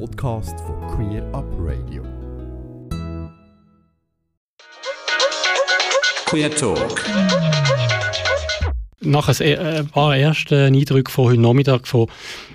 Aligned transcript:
Podcast 0.00 0.58
von 0.60 0.80
Queer 0.88 1.22
Up 1.32 1.44
Radio. 1.58 2.02
Queer 6.26 6.50
Talk. 6.50 7.04
Nach 9.00 9.28
ein 9.28 9.40
äh, 9.40 9.84
paar 9.84 10.16
ersten 10.16 10.74
Eindrücken 10.74 11.12
von 11.12 11.26
heute 11.26 11.40
Nachmittag 11.40 11.86
von, 11.86 12.08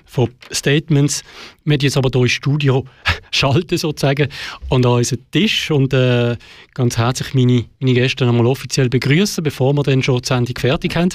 von 0.05 0.29
Statements, 0.51 1.23
wir 1.63 1.77
jetzt 1.77 1.95
aber 1.95 2.09
hier 2.11 2.23
ins 2.23 2.31
Studio 2.31 2.85
schalten 3.31 3.77
sozusagen 3.77 4.27
und 4.67 4.85
an 4.85 4.91
unseren 4.91 5.19
Tisch 5.31 5.71
und 5.71 5.93
äh, 5.93 6.35
ganz 6.73 6.97
herzlich 6.97 7.33
meine, 7.33 7.65
meine 7.79 7.93
Gäste 7.93 8.27
einmal 8.27 8.47
offiziell 8.47 8.89
begrüßen, 8.89 9.43
bevor 9.43 9.73
wir 9.73 9.83
dann 9.83 10.03
schon 10.03 10.21
die 10.21 10.27
Sendung 10.27 10.55
fertig 10.59 10.95
haben. 10.95 11.09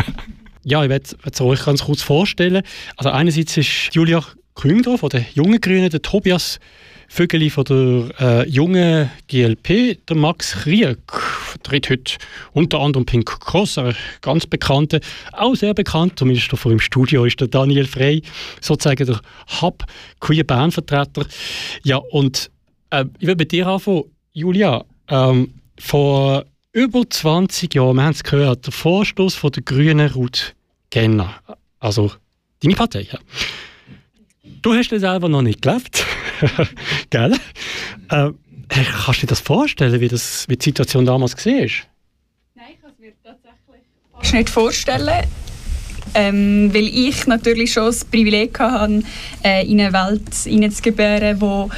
ja, 0.62 0.84
ich 0.84 0.90
werde 0.90 1.16
es 1.24 1.40
euch 1.40 1.64
ganz 1.64 1.82
kurz 1.82 2.02
vorstellen. 2.02 2.62
Also 2.96 3.10
einerseits 3.10 3.56
ist 3.56 3.90
Julia 3.92 4.22
Küngler 4.56 4.98
von 4.98 5.10
der 5.10 5.24
Jungen 5.34 5.60
Grünen, 5.60 5.90
der 5.90 6.02
Tobias 6.02 6.58
Vögeli 7.08 7.50
von 7.50 7.64
der 7.64 8.20
äh, 8.20 8.48
jungen 8.48 9.10
GLP, 9.28 10.04
der 10.08 10.16
Max 10.16 10.52
Krieg, 10.52 10.98
vertritt 11.08 11.88
heute 11.88 12.16
unter 12.52 12.80
anderem 12.80 13.06
Pink 13.06 13.26
Cross, 13.40 13.78
ein 13.78 13.94
ganz 14.22 14.46
bekannter, 14.46 15.00
auch 15.32 15.54
sehr 15.54 15.72
bekannt, 15.72 16.18
zumindest 16.18 16.50
vor 16.50 16.72
im 16.72 16.80
Studio 16.80 17.24
ist 17.24 17.40
der 17.40 17.48
Daniel 17.48 17.86
Frey, 17.86 18.22
sozusagen 18.60 19.06
der 19.06 19.20
Hub 19.60 19.84
Queer 20.20 20.44
Band 20.44 20.74
Vertreter. 20.74 21.26
Ja, 21.84 21.98
und 21.98 22.50
äh, 22.90 23.04
ich 23.20 23.26
will 23.28 23.36
bei 23.36 23.44
dir 23.44 23.68
anfangen, 23.68 24.04
Julia. 24.32 24.84
Ähm, 25.08 25.54
vor 25.78 26.44
über 26.72 27.08
20 27.08 27.74
Jahren, 27.74 27.96
wir 27.96 28.02
haben 28.02 28.12
es 28.12 28.24
gehört, 28.24 28.66
der 28.66 28.72
Vorstoß 28.72 29.34
von 29.34 29.52
der 29.52 29.62
Grünen 29.62 30.10
Ruth 30.10 30.54
Genner, 30.90 31.34
also 31.78 32.10
deine 32.62 32.74
Partei. 32.74 33.06
Ja. 33.12 33.18
Du 34.62 34.74
hast 34.74 34.90
das 34.90 35.00
selber 35.00 35.28
noch 35.28 35.42
nicht 35.42 35.62
gelebt. 35.62 36.04
Gell? 37.10 37.34
Äh, 38.10 38.30
kannst 38.68 39.22
du 39.22 39.26
dir 39.26 39.26
das 39.26 39.40
vorstellen, 39.40 40.00
wie, 40.00 40.08
das, 40.08 40.48
wie 40.48 40.56
die 40.56 40.64
Situation 40.64 41.04
damals 41.06 41.34
war? 41.34 41.52
Nein, 41.52 41.68
ich 42.72 42.80
kann 42.80 42.90
es 42.92 42.98
mir 42.98 43.12
tatsächlich 43.22 44.32
nicht 44.32 44.50
vorstellen. 44.50 45.26
Ähm, 46.14 46.70
weil 46.72 46.86
ich 46.86 47.26
natürlich 47.26 47.72
schon 47.72 47.86
das 47.86 48.04
Privileg 48.04 48.58
hatte, 48.58 49.02
äh, 49.44 49.66
in 49.66 49.80
eine 49.80 49.92
Welt 49.92 50.34
hineinzugebären, 50.44 51.40
wo 51.40 51.68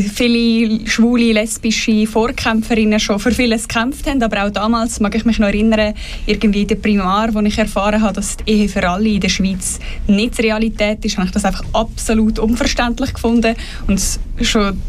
viele 0.00 0.86
schwule, 0.88 1.32
lesbische 1.32 2.06
Vorkämpferinnen 2.06 2.98
schon 2.98 3.18
für 3.18 3.30
vieles 3.30 3.68
gekämpft 3.68 4.08
haben, 4.08 4.22
aber 4.22 4.44
auch 4.44 4.50
damals 4.50 5.00
mag 5.00 5.14
ich 5.14 5.24
mich 5.24 5.38
noch 5.38 5.48
erinnern, 5.48 5.94
irgendwie 6.26 6.62
in 6.62 6.68
der 6.68 6.76
Primar, 6.76 7.32
wo 7.32 7.40
ich 7.40 7.58
erfahren 7.58 8.02
habe, 8.02 8.14
dass 8.14 8.36
die 8.36 8.50
Ehe 8.50 8.68
für 8.68 8.88
alle 8.88 9.08
in 9.08 9.20
der 9.20 9.28
Schweiz 9.28 9.78
nicht 10.06 10.38
Realität 10.38 11.04
ist, 11.04 11.16
habe 11.16 11.26
ich 11.26 11.32
das 11.32 11.44
einfach 11.44 11.64
absolut 11.72 12.38
unverständlich 12.38 13.14
gefunden 13.14 13.54
und 13.86 14.00
schon 14.42 14.80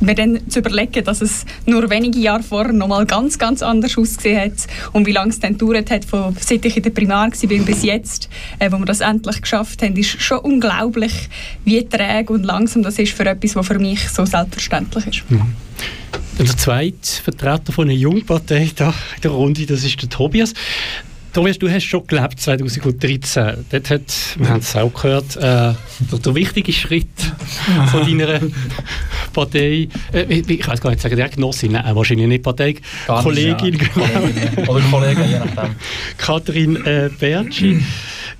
mir 0.00 0.14
dann 0.14 0.48
zu 0.48 0.60
überlegen, 0.60 1.04
dass 1.04 1.20
es 1.20 1.44
nur 1.66 1.88
wenige 1.90 2.18
Jahre 2.18 2.42
vorher 2.42 2.72
noch 2.72 2.88
mal 2.88 3.06
ganz, 3.06 3.38
ganz 3.38 3.62
anders 3.62 3.96
ausgesehen 3.96 4.40
hat 4.40 4.66
und 4.92 5.06
wie 5.06 5.12
lange 5.12 5.30
es 5.30 5.40
dann 5.40 5.56
gedauert 5.56 5.90
hat, 5.90 6.04
von, 6.04 6.36
seit 6.40 6.64
ich 6.64 6.76
in 6.76 6.82
der 6.82 6.90
Primar 6.90 7.30
war 7.30 7.58
bis 7.64 7.82
jetzt, 7.82 8.28
äh, 8.58 8.70
wo 8.70 8.78
wir 8.78 8.86
das 8.86 9.00
endlich 9.00 9.42
geschafft 9.42 9.82
haben, 9.82 9.96
ist 9.96 10.20
schon 10.20 10.38
unglaublich, 10.38 11.28
wie 11.64 11.84
träge 11.84 12.32
und 12.32 12.44
langsam 12.44 12.82
das 12.82 12.98
ist 12.98 13.12
für 13.12 13.26
etwas, 13.26 13.56
was 13.56 13.66
für 13.66 13.78
mich 13.78 14.08
so 14.08 14.24
selbstverständlich 14.24 15.06
ist. 15.06 15.30
Mhm. 15.30 15.54
Der 16.38 16.56
zweite 16.56 17.22
Vertreter 17.24 17.72
von 17.72 17.88
einer 17.88 17.98
Jungpartei 17.98 18.70
da 18.76 18.94
in 19.16 19.22
der 19.22 19.32
Runde, 19.32 19.66
das 19.66 19.84
ist 19.84 20.00
der 20.00 20.08
Tobias. 20.08 20.54
Tobias, 21.32 21.58
du 21.58 21.70
hast 21.70 21.84
schon 21.84 22.06
gelebt 22.06 22.40
2013. 22.40 23.66
Dort 23.70 23.90
hat, 23.90 24.02
wir 24.36 24.48
haben 24.48 24.60
es 24.60 24.74
auch 24.74 24.92
gehört, 24.92 25.36
äh, 25.36 25.40
der, 25.40 26.18
der, 26.24 26.34
wichtige 26.34 26.72
Schritt 26.72 27.06
von 27.90 28.02
deiner 28.18 28.40
Partei, 29.32 29.88
äh, 30.12 30.22
ich 30.22 30.66
weiß 30.66 30.80
gar 30.80 30.90
nicht, 30.90 31.02
sagen 31.02 31.16
der 31.16 31.28
Genossin, 31.28 31.72
nein, 31.72 31.94
wahrscheinlich 31.94 32.26
nicht 32.26 32.42
Partei, 32.42 32.76
gar 33.06 33.22
Kollegin, 33.22 33.74
nicht, 33.74 33.96
ja. 33.96 34.20
genau. 34.54 34.72
Oder 34.72 34.80
Kollegin, 34.90 35.30
je 35.30 35.38
nachdem. 35.38 35.74
Katrin 36.16 36.76
äh, 36.86 37.10
Bertschi. 37.18 37.82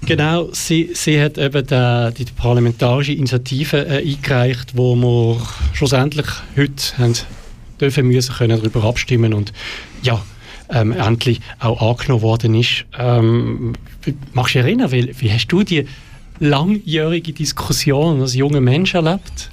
Genau, 0.07 0.49
sie, 0.53 0.91
sie 0.95 1.21
hat 1.21 1.39
eben 1.39 1.67
die, 1.67 2.25
die 2.25 2.33
parlamentarische 2.33 3.13
Initiative 3.13 3.87
äh, 3.87 3.99
eingereicht, 3.99 4.77
wo 4.77 4.95
wir 4.95 5.41
schlussendlich 5.75 6.27
heute 6.57 6.99
haben 6.99 7.15
dürfen 7.81 8.09
müssen 8.09 8.35
können 8.35 8.59
darüber 8.59 8.85
abstimmen 8.85 9.35
und 9.35 9.53
ja, 10.03 10.23
ähm, 10.71 10.93
endlich 10.93 11.41
auch 11.59 11.81
angenommen 11.81 12.23
worden 12.23 12.55
ist. 12.55 12.85
Ähm, 12.99 13.75
magst 14.33 14.55
du 14.55 14.59
dich 14.59 14.67
erinnern, 14.67 14.93
wie, 14.93 15.15
wie 15.21 15.33
hast 15.33 15.49
du 15.49 15.63
die 15.63 15.87
langjährige 16.41 17.33
Diskussion 17.33 18.21
als 18.21 18.35
junger 18.35 18.61
Mensch 18.61 18.95
erlebt? 18.95 19.51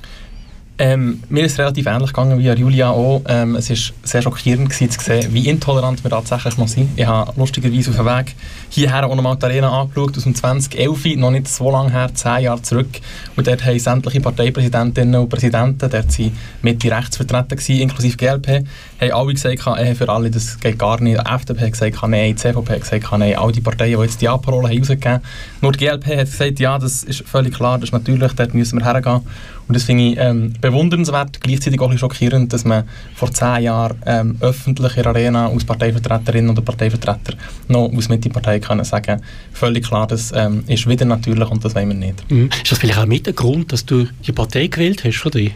Ähm, 0.78 1.24
mir 1.30 1.46
ist 1.46 1.58
relativ 1.58 1.86
ähnlich 1.86 2.12
gegangen 2.12 2.38
wie 2.38 2.50
Julia 2.50 2.90
auch. 2.90 3.22
Ähm, 3.30 3.56
es 3.56 3.70
war 3.70 3.78
sehr 4.04 4.22
schockierend 4.22 4.70
gewesen, 4.70 4.90
zu 4.90 5.00
sehen, 5.00 5.34
wie 5.34 5.48
intolerant 5.48 6.04
wir 6.04 6.12
tatsächlich 6.12 6.58
noch 6.58 6.68
sind. 6.68 6.90
Ich 6.98 7.06
habe 7.06 7.32
lustigerweise 7.38 7.92
auf 7.92 7.96
dem 7.96 8.06
Weg 8.06 8.36
hierher 8.70 9.06
auch 9.06 9.16
nochmal 9.16 9.38
die 9.38 9.46
Arena 9.46 9.70
angeschaut, 9.70 10.18
aus 10.18 10.24
dem 10.24 10.36
2011, 10.36 11.16
noch 11.16 11.32
nicht 11.32 11.48
so 11.48 11.72
lange 11.72 11.92
her, 11.92 12.10
zehn 12.14 12.44
Jahre 12.44 12.62
zurück. 12.62 13.00
Und 13.38 13.48
dort 13.48 13.64
haben 13.66 13.80
sämtliche 13.80 14.20
Parteipräsidentinnen 14.20 15.22
und 15.22 15.30
Präsidenten, 15.30 15.78
dort 15.78 15.94
waren 15.94 16.38
Mitte 16.62 16.92
rechts 16.92 17.16
vertreten, 17.16 17.56
gewesen, 17.56 17.80
inklusive 17.80 18.18
GLP, 18.18 18.66
haben 19.00 19.12
alle 19.12 19.34
gesagt, 19.34 19.66
äh, 19.80 19.96
für 19.96 20.10
alle, 20.10 20.30
das 20.30 20.60
geht 20.60 20.78
gar 20.78 21.00
nicht. 21.00 21.18
Die 21.18 21.26
FDP 21.26 21.62
hat 21.62 21.72
gesagt, 21.72 22.08
nein, 22.10 22.32
die 22.32 22.36
CVP 22.36 22.74
hat 22.74 22.82
gesagt, 22.82 23.18
nein, 23.18 23.38
all 23.38 23.54
die 23.54 23.62
Parteien, 23.62 23.98
die 23.98 24.04
jetzt 24.04 24.20
die 24.20 24.28
A-Parole 24.28 24.78
rausgegeben 24.78 25.14
haben. 25.14 25.24
Nur 25.62 25.72
die 25.72 25.86
GLP 25.86 26.08
hat 26.18 26.26
gesagt, 26.26 26.60
ja, 26.60 26.78
das 26.78 27.04
ist 27.06 27.24
völlig 27.26 27.54
klar, 27.54 27.78
das 27.78 27.90
ist 27.90 27.94
natürlich, 27.94 28.34
dort 28.34 28.54
müssen 28.54 28.80
wir 28.80 28.86
hergehen. 28.86 29.22
Und 29.68 29.76
das 29.76 29.84
finde 29.84 30.04
ich 30.04 30.18
ähm, 30.18 30.54
bewundernswert, 30.62 31.42
gleichzeitig 31.42 31.80
auch 31.82 31.90
ein 31.90 31.98
schockierend, 31.98 32.54
dass 32.54 32.66
man 32.66 32.84
vor 33.16 33.32
zehn 33.32 33.64
Jahren 33.64 33.98
ähm, 34.06 34.38
öffentlich 34.40 34.98
in 34.98 35.04
der 35.04 35.12
Arena 35.12 35.48
als 35.48 35.66
Parteivertreterin 35.66 36.50
oder 36.50 36.62
Parteivertreter 36.62 37.34
noch 37.68 37.92
aus 37.92 38.10
Mitte-Partei 38.10 38.60
können 38.60 38.84
sagen, 38.84 39.22
völlig 39.54 39.88
klar, 39.88 40.06
das 40.08 40.32
ähm, 40.36 40.64
ist 40.68 40.88
wieder 40.88 41.06
natürlich 41.06 41.50
und 41.50 41.66
das 41.66 41.74
wollen 41.74 41.90
wir 41.90 41.96
nicht. 41.96 42.30
Mhm. 42.30 42.50
Ist 42.64 42.72
das 42.72 42.80
vielleicht 42.80 43.00
auch 43.00 43.08
mit 43.08 43.26
der 43.26 43.34
Grund, 43.34 43.72
dass 43.72 43.86
du 43.86 44.06
die 44.26 44.32
Partei 44.32 44.68
gewählt 44.68 45.04
hast 45.04 45.18
für 45.18 45.32
dich? 45.32 45.54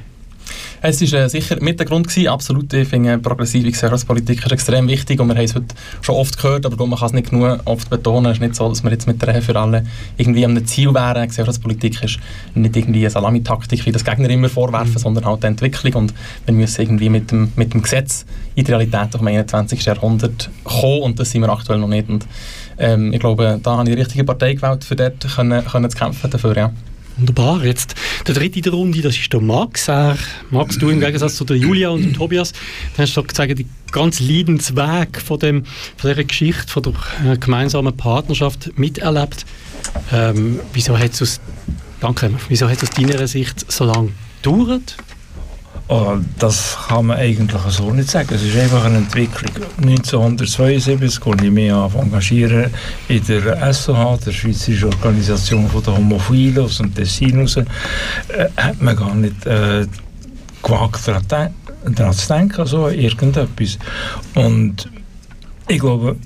Es 0.82 1.02
war 1.02 1.20
äh, 1.20 1.30
sicher 1.30 1.58
mit 1.62 1.80
der 1.80 1.86
Grund 1.86 2.08
gewesen, 2.08 2.28
absolut. 2.28 2.74
Ich 2.74 2.88
finde, 2.88 3.18
progressive 3.18 3.70
Gesellschaftspolitik 3.70 4.46
ist 4.46 4.52
extrem 4.52 4.88
wichtig 4.88 5.20
und 5.20 5.28
wir 5.28 5.36
haben 5.36 5.44
es 5.44 5.56
heute 5.56 5.76
schon 6.02 6.16
oft 6.16 6.38
gehört, 6.38 6.66
aber 6.66 6.86
man 6.86 6.98
kann 6.98 7.08
es 7.08 7.14
nicht 7.14 7.30
genug 7.30 7.60
oft 7.66 7.90
betonen. 7.90 8.32
Es 8.32 8.38
ist 8.38 8.42
nicht 8.42 8.56
so, 8.56 8.70
dass 8.70 8.84
wir 8.84 8.92
jetzt 8.92 9.08
mit 9.08 9.22
der 9.22 9.42
für 9.42 9.56
alle 9.56 9.84
irgendwie 10.18 10.46
einem 10.46 10.66
Ziel 10.66 10.94
wären. 10.94 11.28
Gesellschaftspolitik 11.28 12.04
ist 12.04 12.20
nicht 12.56 12.76
irgendwie 12.76 13.02
eine 13.02 13.10
Salamitaktik, 13.10 13.86
wie 13.86 13.92
das 13.92 14.06
Gegner 14.06 14.30
immer 14.30 14.50
vorwerfen, 14.50 14.94
mhm. 14.94 15.00
sondern 15.00 15.26
halt 15.26 15.44
eine 15.44 15.52
Entwicklung 15.52 15.94
und 15.94 16.14
wir 16.46 16.54
müssen 16.54 16.82
irgendwie 16.82 17.10
mit 17.10 17.32
dem, 17.32 17.52
mit 17.56 17.74
dem 17.74 17.82
Gesetz 17.82 18.26
in 18.56 18.66
die 18.66 18.72
Realität 18.72 19.12
vom 19.18 19.28
21. 19.28 19.84
Jahrhundert 19.86 20.50
kommen 20.64 21.02
und 21.02 21.20
das 21.20 21.32
sind 21.32 21.42
wir 21.42 21.50
aktuell 21.50 21.80
noch 21.80 21.88
nicht. 21.88 22.10
Und, 22.10 22.26
ähm, 22.78 23.14
ich 23.14 23.20
glaube, 23.20 23.60
da 23.62 23.78
habe 23.78 23.90
ich 23.90 23.96
die 23.96 24.02
richtige 24.02 24.24
Partei 24.24 24.54
gewählt, 24.54 24.84
für 24.84 24.96
dort 24.96 25.28
können, 25.36 25.66
können 25.66 25.90
zu 25.90 25.98
kämpfen 25.98 26.30
dafür, 26.30 26.56
ja. 26.56 26.72
Wunderbar. 27.20 27.66
Jetzt 27.66 27.96
der 28.28 28.34
dritte 28.34 28.60
in 28.60 28.64
der 28.64 28.72
Runde, 28.72 29.02
das 29.02 29.18
ist 29.18 29.34
der 29.34 29.42
Max. 29.42 29.90
Er, 29.90 30.18
Max, 30.52 30.78
du 30.78 30.90
im 30.90 31.02
Gegensatz 31.02 31.36
zu 31.36 31.44
der 31.44 31.58
Julia 31.58 31.90
und 31.90 32.02
dem 32.02 32.14
Tobias, 32.14 32.54
du 32.54 33.02
hast 33.02 33.16
doch 33.16 33.28
gesagt, 33.28 33.60
die 33.60 33.68
ganz 33.92 34.22
Leidensweg 34.22 35.22
von, 35.22 35.38
dem, 35.40 35.66
von 35.98 36.10
dieser 36.10 36.24
Geschichte, 36.24 36.72
von 36.72 36.84
der 36.84 36.94
äh, 37.34 37.38
gemeinsamen 37.38 37.96
Partnerschaft 37.96 38.78
miterlebt. 38.78 39.46
Ähm, 40.14 40.62
wieso 40.72 40.98
hat 40.98 41.12
es 41.12 41.22
aus 41.22 42.90
deiner 42.96 43.28
Sicht 43.28 43.70
so 43.70 43.84
lange 43.84 44.12
gedauert? 44.42 44.96
Oh, 45.92 46.18
das 46.38 46.78
kann 46.88 47.08
man 47.08 47.18
eigentlich 47.18 47.60
so 47.70 47.92
nicht 47.92 48.12
sagen. 48.12 48.30
Es 48.32 48.44
ist 48.44 48.56
einfach 48.56 48.86
eine 48.86 48.98
Entwicklung. 48.98 49.66
1972 49.78 51.26
als 51.26 51.42
ich 51.42 51.50
mich 51.50 51.72
engagieren 51.72 52.72
in 53.08 53.26
der 53.26 53.74
SOH, 53.74 54.20
der 54.24 54.32
Schweizerischen 54.32 54.94
Organisation 54.94 55.68
der 55.84 55.98
Homophilen 55.98 56.64
aus 56.64 56.78
dem 56.78 56.94
Tessin 56.94 57.40
raus, 57.40 57.58
äh, 57.58 57.66
hat 58.56 58.80
man 58.80 58.96
gar 58.96 59.16
nicht 59.16 59.48
äh, 59.48 59.88
gewagt, 60.62 61.08
daran 61.08 62.14
zu 62.14 62.28
denken, 62.28 62.66
so 62.68 62.88
irgendetwas. 62.90 63.80
Und 64.36 64.88
ich 65.68 65.80
glaube, 65.80 66.18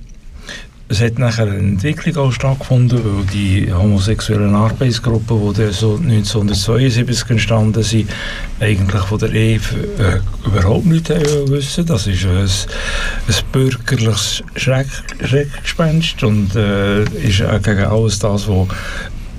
es 0.94 1.02
hat 1.02 1.18
nachher 1.18 1.48
eine 1.48 1.58
Entwicklung 1.58 2.16
auch 2.18 2.32
stattgefunden, 2.32 3.00
weil 3.04 3.26
die 3.26 3.74
homosexuellen 3.74 4.54
Arbeitsgruppen, 4.54 5.52
die 5.56 5.74
so 5.74 5.96
1972 5.96 7.32
entstanden 7.32 7.82
sind, 7.82 8.12
eigentlich 8.60 9.02
von 9.02 9.18
der 9.18 9.34
Ehe 9.34 9.56
äh, 9.56 10.48
überhaupt 10.48 10.86
nicht 10.86 11.10
wissen. 11.10 11.88
Das 11.88 12.06
ist 12.06 12.26
ein, 12.26 12.46
ein 12.46 13.52
bürgerliches 13.52 14.44
Schreck, 14.56 14.86
Schreckgespenst 15.26 16.22
und 16.24 16.56
äh, 16.56 17.04
ist 17.28 17.42
auch 17.42 17.62
gegen 17.64 17.86
alles 17.86 18.20
das, 18.20 18.48
was 18.48 18.68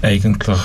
eigentlich 0.02 0.58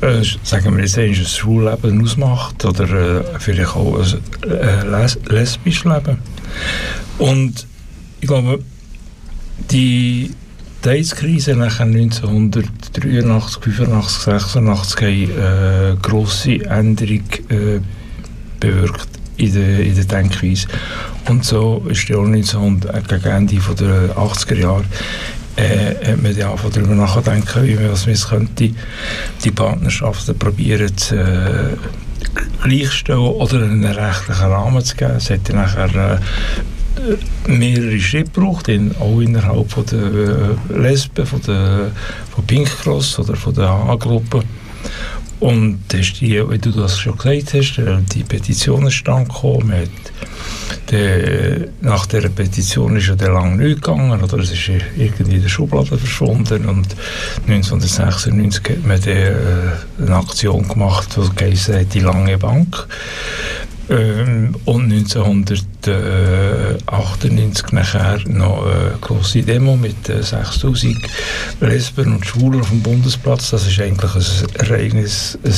äh, 0.00 0.20
äh, 0.20 0.24
sagen 0.42 0.76
wir 0.76 0.82
jetzt 0.82 0.98
ein 0.98 1.14
Schulleben 1.14 2.02
ausmacht 2.02 2.64
oder 2.64 3.20
äh, 3.20 3.38
vielleicht 3.38 3.76
auch 3.76 4.00
ein 4.00 4.50
äh, 4.50 4.84
les 4.84 5.16
lesbisches 5.28 5.84
Leben. 5.84 6.18
Und 7.18 7.68
ich 8.20 8.26
glaube, 8.26 8.58
die 9.70 10.34
die 10.84 10.88
AIDS-Krise 10.88 11.54
nachher 11.54 11.86
1983, 11.86 13.62
85, 13.62 14.22
86 14.24 15.00
haben 15.00 15.30
äh, 15.30 15.96
grosse 16.02 16.64
Änderung 16.64 17.22
äh, 17.50 17.80
bewirkt 18.58 19.08
in 19.36 19.54
der, 19.54 19.80
in 19.80 19.94
der 19.94 20.04
Denkweise. 20.04 20.66
Und 21.28 21.44
so 21.44 21.86
ist 21.88 22.10
auch 22.12 22.24
1900, 22.24 23.12
äh, 23.12 23.18
gegen 23.18 23.30
Ende 23.30 23.54
der 23.78 24.16
80er 24.16 24.54
Jahre 24.56 24.84
äh, 25.56 26.12
hat 26.12 26.22
man 26.22 26.36
ja 26.36 26.54
darüber 26.72 26.94
nachdenken, 26.94 27.66
wie 27.66 27.74
man 27.74 27.88
das 27.88 28.28
könnte, 28.28 28.70
die 29.44 29.50
Partnerschaften 29.50 30.38
probieren 30.38 30.96
zu 30.96 31.16
äh, 31.16 31.76
gleichstellen 32.62 33.20
oder 33.20 33.62
einen 33.62 33.84
rechtlichen 33.84 34.46
Rahmen 34.46 34.84
zu 34.84 34.96
geben. 34.96 35.14
Es 35.16 35.30
hat 35.30 35.48
ja 35.48 35.54
nachher 35.54 36.14
äh, 36.14 36.18
mehrere 37.46 37.98
Schritte 38.00 38.30
gebraucht, 38.30 38.68
in, 38.68 38.94
auch 38.96 39.20
innerhalb 39.20 39.70
von 39.70 39.86
der 39.86 40.00
äh, 40.00 40.78
Lesben, 40.78 41.26
von, 41.26 41.40
der, 41.42 41.90
von 42.30 42.46
Pink 42.46 42.68
Cross 42.82 43.18
oder 43.18 43.34
von 43.36 43.54
der 43.54 43.68
A-Gruppe. 43.68 44.42
Und 45.40 45.80
das 45.88 46.12
die, 46.12 46.40
wie 46.48 46.58
du 46.58 46.70
das 46.70 46.98
schon 46.98 47.18
gesagt 47.18 47.54
hast, 47.54 47.78
äh, 47.78 47.98
die 48.14 48.22
Petition 48.22 48.86
ist 48.86 49.02
dann 49.06 49.24
gekommen. 49.24 49.88
Der, 50.90 51.68
nach 51.80 52.06
der 52.06 52.28
Petition 52.28 52.96
ist 52.96 53.08
ja 53.08 53.16
der 53.16 53.32
lange 53.32 53.56
nicht 53.56 53.82
gegangen, 53.82 54.22
oder 54.22 54.38
es 54.38 54.52
ist 54.52 54.68
irgendwie 54.96 55.36
in 55.36 55.42
der 55.42 55.48
Schublade 55.48 55.98
verschwunden. 55.98 56.66
Und 56.66 56.94
1996 57.48 58.62
hat 58.68 58.86
man 58.86 59.00
die, 59.00 59.10
äh, 59.10 59.36
eine 59.98 60.16
Aktion 60.16 60.68
gemacht, 60.68 61.16
die 61.16 61.34
geheißen 61.34 61.88
die 61.88 62.00
lange 62.00 62.38
Bank. 62.38 62.86
Ähm, 63.88 64.54
und 64.64 64.81
1998 65.04 67.72
nachher 67.72 68.20
noch 68.26 68.66
eine 68.66 68.96
grosse 69.00 69.42
Demo 69.42 69.76
mit 69.76 70.08
äh, 70.08 70.22
6000 70.22 70.96
Lesben 71.60 72.14
und 72.14 72.24
Schwulen 72.26 72.60
auf 72.60 72.70
dem 72.70 72.82
Bundesplatz. 72.82 73.50
Das 73.50 73.66
ist 73.66 73.80
eigentlich 73.80 74.14
ein 74.14 74.24
Ereignis, 74.58 75.38
ein 75.44 75.54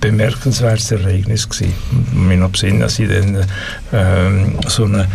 bemerkenswertes 0.00 0.92
Ereignis 0.92 1.48
gewesen. 1.48 1.72
Mir 2.12 2.36
noch 2.36 2.50
besinnen, 2.50 2.80
dass 2.80 2.98
ich 2.98 3.08
dann 3.08 3.46
ähm, 3.92 4.58
so 4.66 4.84
eine 4.84 5.08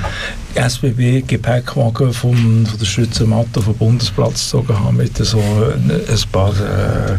SBB-Gepäckwagen 0.56 2.13
von, 2.13 2.68
der 2.80 2.86
Schützenmatte 2.86 3.62
vom 3.62 3.75
Bundesplatz 3.75 4.45
gezogen 4.45 4.77
habe 4.77 4.98
mit 4.98 5.18
so 5.18 5.39
ein 5.39 6.31
paar 6.31 6.51
äh, 6.51 7.18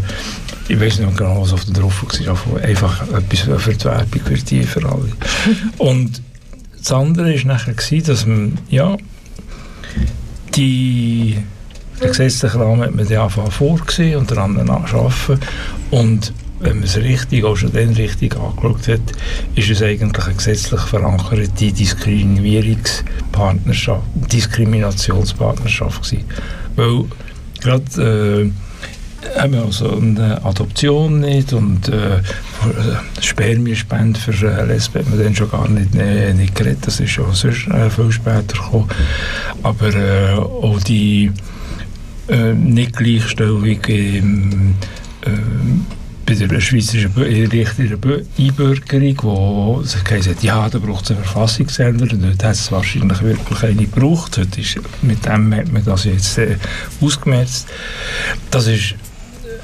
ich 0.73 0.81
weiß 0.81 0.99
nicht 1.01 1.19
genau, 1.19 1.43
was 1.43 1.53
auf 1.53 1.67
der 1.67 1.75
drauf 1.75 2.03
war, 2.25 2.63
einfach 2.63 3.03
etwas 3.13 3.41
für 3.63 3.75
die 3.75 3.85
Werbung, 3.85 4.21
für 4.25 4.35
die, 4.35 4.63
für 4.63 4.89
alle. 4.89 5.13
Und 5.77 6.23
das 6.79 6.93
andere 6.93 7.35
war 7.35 7.47
nachher, 7.47 7.75
gewesen, 7.75 8.07
dass 8.07 8.25
man, 8.27 8.57
ja, 8.71 8.97
die, 10.57 11.37
der 12.01 12.09
gesetzliche 12.09 12.59
Rahmen 12.59 12.81
hat 12.81 12.95
man 12.95 13.07
die 13.07 13.17
Anfang 13.17 13.51
vorgesehen 13.51 14.17
und 14.19 14.31
daran 14.31 14.57
arbeiten 14.69 15.41
und 15.91 16.33
wenn 16.61 16.77
man 16.77 16.85
es 16.85 16.97
richtig, 16.97 17.45
auch 17.45 17.57
schon 17.57 17.73
dann 17.73 17.91
richtig 17.91 18.35
angeschaut 18.37 18.89
hat, 18.89 19.01
ist 19.55 19.71
es 19.71 19.83
eigentlich 19.83 20.25
eine 20.25 20.35
gesetzlich 20.35 20.81
verankerte 20.81 21.73
Diskriminierungspartnerschaft, 21.73 24.03
Diskriminationspartnerschaft 24.33 26.03
gewesen. 26.03 26.25
Weil 26.77 27.05
gerade 27.61 28.47
äh, 28.47 28.51
wir 29.53 29.63
also 29.65 29.97
eine 29.97 30.45
Adoption 30.45 31.21
nicht 31.21 31.53
und 31.53 31.89
äh, 31.89 32.21
Spermienspende 33.21 34.19
für 34.19 34.33
äh, 34.33 34.65
Lesben 34.65 35.01
hat 35.01 35.11
man 35.11 35.23
dann 35.23 35.35
schon 35.35 35.51
gar 35.51 35.69
nicht, 35.69 35.95
äh, 35.95 36.33
nicht 36.35 36.55
geredet, 36.55 36.87
das 36.87 37.01
ist 37.01 37.11
schon 37.11 37.33
sonst, 37.33 37.69
äh, 37.69 37.91
viel 37.91 38.13
später 38.13 38.43
gekommen. 38.43 38.89
Aber 39.63 39.95
äh, 39.95 40.35
auch 40.35 40.81
die 40.81 41.31
äh, 42.29 42.53
Nicht-Gleichstellung 42.53 43.65
im 43.65 44.75
äh, 45.25 45.31
bei 46.25 46.35
der 46.35 46.61
schweizerischen 46.61 47.13
Einbürgerung, 48.39 49.17
wo 49.23 49.83
sich 49.83 50.05
gesagt 50.05 50.43
ja, 50.43 50.69
da 50.69 50.79
braucht 50.79 51.05
es 51.05 51.11
eine 51.11 51.21
Verfassungsänderung. 51.21 52.21
Dort 52.23 52.45
hat 52.45 52.55
es 52.55 52.71
wahrscheinlich 52.71 53.21
wirklich 53.23 53.63
eine 53.63 53.87
gebraucht. 53.87 54.39
Heute 54.39 54.61
ist, 54.61 54.79
mit 55.03 55.25
dem 55.27 55.55
hat 55.55 55.73
man 55.73 55.85
das 55.85 56.05
jetzt 56.05 56.39
äh, 56.39 56.57
ausgemerzt. 57.01 57.69
Das 58.51 58.67
ist 58.67 58.95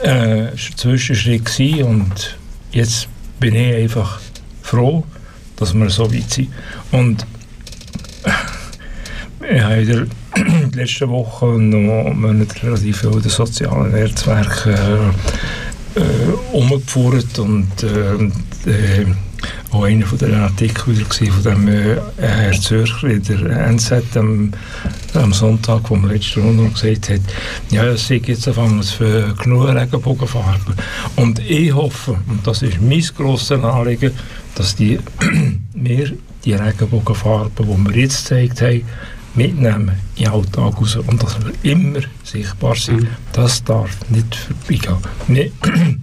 äh, 0.03 0.49
Zwischenschritt 0.77 1.45
gewesen 1.45 1.83
und 1.85 2.39
jetzt 2.73 3.09
bin 3.41 3.55
ich 3.55 3.75
einfach 3.75 4.21
froh, 4.63 5.05
dass 5.57 5.75
wir 5.75 5.91
so 5.91 6.13
weit 6.13 6.31
sind. 6.31 6.49
Und 6.93 7.27
äh, 8.25 9.57
ich 9.57 9.63
habe 9.63 9.77
in 9.77 9.87
der 9.87 10.07
letzten 10.75 11.09
Woche 11.09 11.47
noch 11.47 12.63
relativ 12.63 13.01
viel 13.01 13.13
in 13.13 13.23
den 13.23 13.31
sozialen 13.31 13.93
Netzwerken 13.93 14.75
äh, 14.75 16.01
äh, 16.01 16.33
umgeführt 16.53 17.39
und 17.39 17.83
äh, 17.83 18.15
äh, 18.71 19.07
auch 19.71 19.85
einer 19.85 20.07
von 20.07 20.19
den 20.19 20.35
Artikeln 20.35 20.99
wieder 20.99 21.33
von 21.33 21.43
dem 21.43 21.69
äh, 21.69 21.97
Herr 22.17 22.53
Zürcher 22.53 23.09
in 23.09 23.23
der 23.23 23.67
NZ 23.69 24.17
am, 24.17 24.53
am 25.15 25.33
Sonntag, 25.33 25.91
wo 25.91 25.97
man 25.97 26.11
letzte 26.11 26.41
Runde 26.41 26.69
gesagt 26.71 27.11
hat, 27.11 27.21
ja, 27.71 27.85
es 27.85 28.09
sei 28.09 28.21
jetzt 28.25 28.49
auf 28.49 28.59
einmal 28.59 28.85
genug 29.43 29.69
Regenbogenfarben. 29.69 30.75
Und 31.17 31.39
ich 31.41 31.75
hoffe, 31.75 32.19
und 32.29 32.47
das 32.47 32.63
ist 32.63 32.81
mein 32.81 33.05
grosses 33.17 33.53
Anliegen, 33.53 34.13
dass 34.55 34.75
die, 34.75 34.99
wir 35.75 36.13
die 36.45 36.55
Regenbogenfarben, 36.55 37.67
die 37.67 37.95
wir 37.95 38.01
jetzt 38.03 38.29
gezeigt 38.29 38.63
haben, 38.63 38.83
mitnehmen 39.35 39.93
in 40.17 40.25
den 40.25 40.33
Alltag 40.33 40.81
raus 40.81 40.97
und 40.97 41.23
dass 41.23 41.37
wir 41.45 41.53
immer 41.71 42.01
sichtbar 42.25 42.75
sind. 42.75 43.03
Mhm. 43.03 43.09
Das 43.33 43.63
darf 43.63 43.91
nicht 44.09 44.35
vorbeigehen. 44.35 44.97
Wir, 45.29 45.51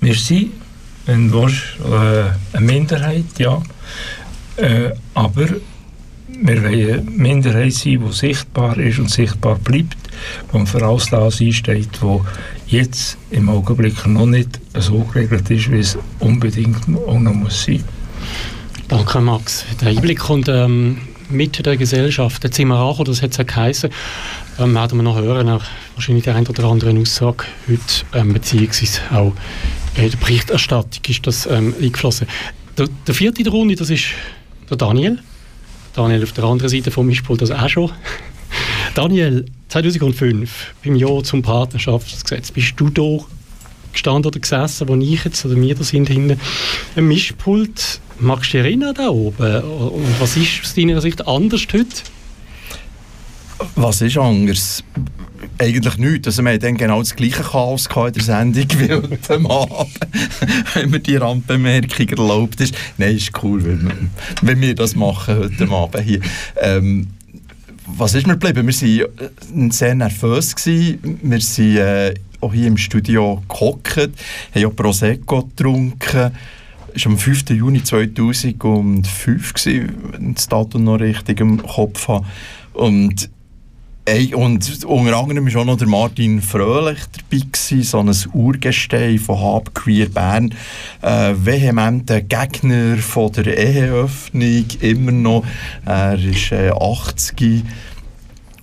wir 0.00 0.14
sind 0.14 0.52
wenn 1.06 1.30
du 1.30 1.42
willst, 1.42 1.62
äh, 1.84 2.56
eine 2.56 2.66
Minderheit, 2.66 3.38
ja. 3.38 3.62
Äh, 4.56 4.90
aber 5.14 5.48
wir 6.42 6.62
wollen 6.62 6.74
eine 6.74 7.02
Minderheit 7.02 7.72
sein, 7.72 8.02
die 8.06 8.12
sichtbar 8.12 8.78
ist 8.78 8.98
und 8.98 9.10
sichtbar 9.10 9.56
bleibt 9.56 9.96
und 10.52 10.68
für 10.68 10.82
alles 10.84 11.10
das 11.10 11.40
einsteht, 11.40 11.90
was 12.00 12.20
jetzt 12.66 13.18
im 13.30 13.48
Augenblick 13.48 14.06
noch 14.06 14.26
nicht 14.26 14.60
so 14.74 15.00
geregelt 15.00 15.50
ist, 15.50 15.70
wie 15.70 15.78
es 15.78 15.98
unbedingt 16.20 16.82
auch 17.06 17.18
noch 17.18 17.34
muss 17.34 17.64
sein. 17.64 17.84
Danke 18.88 19.20
Max. 19.20 19.64
Der 19.80 19.88
Einblick 19.88 20.28
und 20.28 20.48
ähm, 20.48 20.98
mit 21.30 21.64
der 21.64 21.76
Gesellschaft. 21.76 22.42
Jetzt 22.44 22.56
sind 22.56 22.68
wir 22.68 22.76
angekommen, 22.76 23.06
das 23.06 23.22
hat 23.22 23.30
es 23.30 23.36
ja 23.36 23.44
geheißen, 23.44 23.90
ähm, 24.58 24.74
werden 24.74 24.98
wir 24.98 25.02
noch 25.02 25.16
hören, 25.16 25.48
auch 25.48 25.62
wahrscheinlich 25.94 26.24
der 26.24 26.34
ein 26.34 26.46
oder 26.46 26.64
andere 26.64 26.98
Aussage 26.98 27.44
heute, 27.68 27.80
ähm, 28.14 28.32
beziehungsweise 28.32 29.00
auch 29.12 29.32
in 29.96 30.10
der 30.10 30.16
Berichterstattung 30.16 31.02
ist 31.08 31.26
das 31.26 31.46
ähm, 31.46 31.74
eingeflossen. 31.80 32.26
Der, 32.78 32.88
der 33.06 33.14
vierte 33.14 33.38
in 33.38 33.44
der 33.44 33.52
Runde, 33.52 33.74
das 33.74 33.90
ist 33.90 34.06
der 34.68 34.76
Daniel. 34.76 35.18
Daniel 35.94 36.22
auf 36.22 36.32
der 36.32 36.44
anderen 36.44 36.70
Seite 36.70 36.90
vom 36.90 37.06
Mischpult, 37.06 37.42
das 37.42 37.50
auch 37.50 37.68
schon. 37.68 37.90
Daniel, 38.94 39.46
2005, 39.68 40.74
beim 40.84 40.96
Jahr 40.96 41.22
zum 41.22 41.42
Partnerschaftsgesetz, 41.42 42.50
bist 42.50 42.74
du 42.76 42.90
da 42.90 43.24
gestanden 43.92 44.26
oder 44.26 44.40
gesessen, 44.40 44.88
wo 44.88 44.96
ich 44.96 45.24
jetzt 45.24 45.44
oder 45.44 45.56
wir 45.56 45.74
da 45.74 45.82
sind 45.82 46.08
hinten 46.08 46.40
im 46.96 47.08
Mischpult. 47.08 48.00
Magst 48.18 48.52
du 48.52 48.58
dich 48.58 48.66
erinnern 48.66 48.94
da 48.94 49.08
oben? 49.08 49.62
Und 49.62 50.20
was 50.20 50.36
ist 50.36 50.60
aus 50.62 50.74
deiner 50.74 51.00
Sicht 51.00 51.26
anders 51.26 51.66
heute? 51.72 52.02
Was 53.74 54.00
ist 54.00 54.16
anders? 54.16 54.84
Eigentlich 55.60 55.98
nichts. 55.98 56.26
Also 56.26 56.42
wir 56.42 56.54
hatten 56.54 56.78
genau 56.78 57.00
das 57.00 57.14
gleiche 57.14 57.42
Chaos 57.42 57.86
in 57.86 58.12
der 58.14 58.22
Sendung 58.22 58.64
wie 58.78 58.94
heute 58.94 59.34
Abend, 59.34 60.00
wenn 60.74 60.88
mir 60.88 61.00
die 61.00 61.16
Randbemerkung 61.16 62.08
erlaubt 62.08 62.62
ist. 62.62 62.74
Nein, 62.96 63.16
ist 63.16 63.30
cool, 63.42 63.62
wenn, 63.62 64.10
wenn 64.40 64.60
wir 64.62 64.74
das 64.74 64.96
machen 64.96 65.36
heute 65.36 65.68
Abend 65.68 66.02
hier. 66.02 66.20
Ähm, 66.62 67.08
was 67.84 68.14
ist 68.14 68.26
mir 68.26 68.38
geblieben? 68.38 68.66
Wir 68.68 69.08
waren 69.52 69.70
sehr 69.70 69.94
nervös. 69.94 70.56
Gewesen. 70.56 71.18
Wir 71.22 71.40
sind 71.42 71.76
äh, 71.76 72.14
auch 72.40 72.54
hier 72.54 72.66
im 72.66 72.78
Studio 72.78 73.42
gehockt, 73.46 73.98
haben 74.54 74.64
auch 74.64 74.74
Prosecco 74.74 75.42
getrunken. 75.42 76.30
Es 76.94 77.04
war 77.04 77.12
am 77.12 77.18
5. 77.18 77.50
Juni 77.50 77.84
2005, 77.84 79.54
wenn 79.66 80.30
ich 80.30 80.34
das 80.36 80.48
Datum 80.48 80.84
noch 80.84 81.00
richtig 81.00 81.40
im 81.40 81.62
Kopf 81.62 82.08
habe. 82.08 82.24
Und 82.72 83.28
Ey, 84.12 84.34
und 84.34 84.84
unter 84.86 85.16
anderem 85.16 85.54
war 85.54 85.60
auch 85.60 85.64
noch 85.64 85.76
der 85.76 85.86
Martin 85.86 86.42
Fröhlich 86.42 86.98
dabei, 87.12 87.44
gewesen, 87.46 87.82
so 87.84 88.00
ein 88.00 88.12
Urgestein 88.32 89.20
von 89.20 89.40
Hab 89.40 89.72
Queer 89.72 90.08
Bern, 90.08 90.52
äh, 91.00 91.32
vehementer 91.36 92.20
Gegner 92.20 92.96
von 92.96 93.30
der 93.30 93.56
Eheöffnung, 93.56 94.64
immer 94.80 95.12
noch. 95.12 95.44
Er 95.84 96.18
ist 96.18 96.50
äh, 96.50 96.70
80 96.70 97.62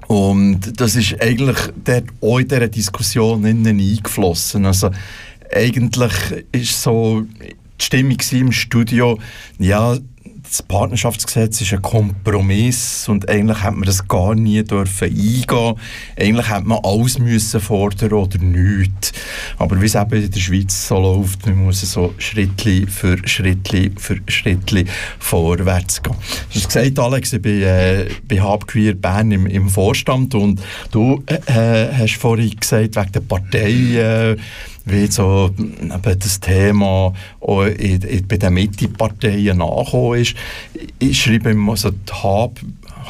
und 0.07 0.81
das 0.81 0.97
ist 0.97 1.15
eigentlich 1.21 1.59
dort 1.81 2.07
auch 2.19 2.39
in 2.39 2.47
dieser 2.49 2.67
Diskussion 2.67 3.45
eingeflossen. 3.45 4.65
Also 4.65 4.89
eigentlich 5.49 6.11
ist 6.51 6.81
so 6.81 7.21
die 7.79 7.85
Stimmung 7.85 8.17
im 8.31 8.51
Studio, 8.51 9.17
ja, 9.59 9.95
das 10.49 10.63
Partnerschaftsgesetz 10.63 11.61
ist 11.61 11.73
ein 11.73 11.81
Kompromiss 11.81 13.07
und 13.09 13.27
eigentlich 13.29 13.63
hätte 13.63 13.75
man 13.75 13.83
das 13.83 14.07
gar 14.07 14.35
nie 14.35 14.63
dürfen 14.63 15.07
eingehen. 15.07 15.75
Eigentlich 16.19 16.49
hätte 16.49 16.67
man 16.67 16.79
alles 16.83 17.19
müssen 17.19 17.59
fordern 17.59 18.13
oder 18.13 18.37
nichts. 18.39 19.11
Aber 19.57 19.79
wie 19.81 19.85
es 19.85 19.95
eben 19.95 20.23
in 20.23 20.31
der 20.31 20.39
Schweiz 20.39 20.87
so 20.87 20.99
läuft, 20.99 21.45
man 21.45 21.65
muss 21.65 21.81
so 21.81 22.13
Schrittli 22.17 22.87
für 22.87 23.17
Schrittli 23.27 23.91
für 23.97 24.17
Schrittli 24.27 24.85
vorwärts 25.19 26.01
gehen. 26.01 26.15
Du 26.49 26.59
hast 26.59 26.67
gesagt, 26.67 26.99
Alex, 26.99 27.33
ich 27.33 27.41
bin 27.41 27.61
äh, 27.61 28.07
bei 28.27 28.39
Habqueer 28.39 28.93
Bern 28.93 29.31
im, 29.31 29.47
im 29.47 29.69
Vorstand 29.69 30.33
und 30.35 30.61
du 30.91 31.23
äh, 31.27 31.87
hast 31.93 32.15
vorhin 32.15 32.55
gesagt, 32.57 32.95
wegen 32.95 33.11
der 33.11 33.21
Partei 33.21 34.33
äh, 34.33 34.37
wie 34.87 35.07
so 35.07 35.51
das 36.03 36.39
Thema 36.39 37.13
bei 37.39 38.37
den 38.37 38.53
Mitte-Parteien 38.53 39.57
nachgekommen 39.57 40.21
ist. 40.21 40.35
Ich 40.99 41.21
schreibe 41.21 41.51
immer 41.51 41.75
so 41.75 41.91
die 41.91 42.13
Hab, 42.13 42.59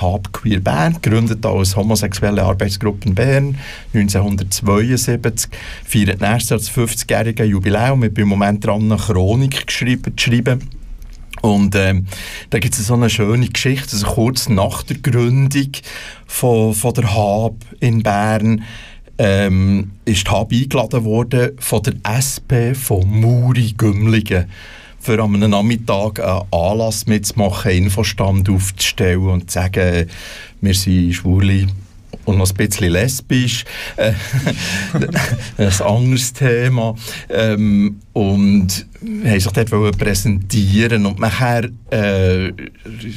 Hab 0.02 0.34
Queer 0.34 0.60
Bern, 0.60 0.98
gegründet 1.02 1.46
als 1.46 1.76
homosexuelle 1.76 2.44
Arbeitsgruppe 2.44 3.10
in 3.10 3.16
Bern 3.16 3.58
1972, 3.94 5.52
feiert 5.86 6.22
nächstes 6.22 6.50
Jahr 6.50 6.60
das 6.60 6.72
50-jährige 6.72 7.44
Jubiläum. 7.44 8.04
Ich 8.04 8.14
bin 8.14 8.24
im 8.24 8.30
Moment 8.30 8.66
dran, 8.66 8.92
eine 8.92 8.98
Chronik 8.98 9.68
geschrieben, 9.68 10.18
zu 10.18 10.30
schreiben. 10.32 10.62
Und 11.42 11.76
ähm, 11.76 12.08
da 12.50 12.60
gibt 12.60 12.74
es 12.74 12.88
so 12.88 12.96
eine 12.96 13.10
schöne 13.10 13.48
Geschichte, 13.48 13.94
also 13.94 14.08
kurz 14.08 14.50
nach 14.50 14.84
der 14.84 14.98
Gründung 14.98 15.72
von, 16.26 16.74
von 16.74 16.94
der 16.94 17.16
Hab 17.16 17.56
in 17.80 18.02
Bern 18.02 18.64
ähm, 19.18 19.92
ist 20.06 20.30
Hab 20.30 20.52
eingeladen 20.52 21.04
worden 21.04 21.52
von 21.60 21.84
der 21.84 21.94
SP 22.06 22.74
von 22.76 23.08
Muri 23.10 23.74
Gümligen 23.78 24.46
für 25.00 25.24
einem 25.24 25.50
Nachmittag 25.50 26.20
einen 26.20 26.42
Anlass 26.52 27.06
mitzumachen, 27.06 27.72
Infostand 27.72 28.50
aufzustellen 28.50 29.30
und 29.30 29.50
zu 29.50 29.60
sagen, 29.60 30.10
wir 30.60 30.74
sind 30.74 31.14
Schwule 31.14 31.68
und 32.26 32.38
noch 32.38 32.50
ein 32.50 32.56
bisschen 32.56 32.92
lesbisch. 32.92 33.64
Äh, 33.96 34.12
ein 35.58 35.82
anderes 35.82 36.34
Thema. 36.34 36.96
Ähm, 37.30 38.00
und 38.12 38.86
haben 39.24 39.40
sich 39.40 39.52
dort 39.52 39.98
präsentieren 39.98 41.06
und 41.06 41.20
nachher 41.20 41.70
äh, 41.92 42.52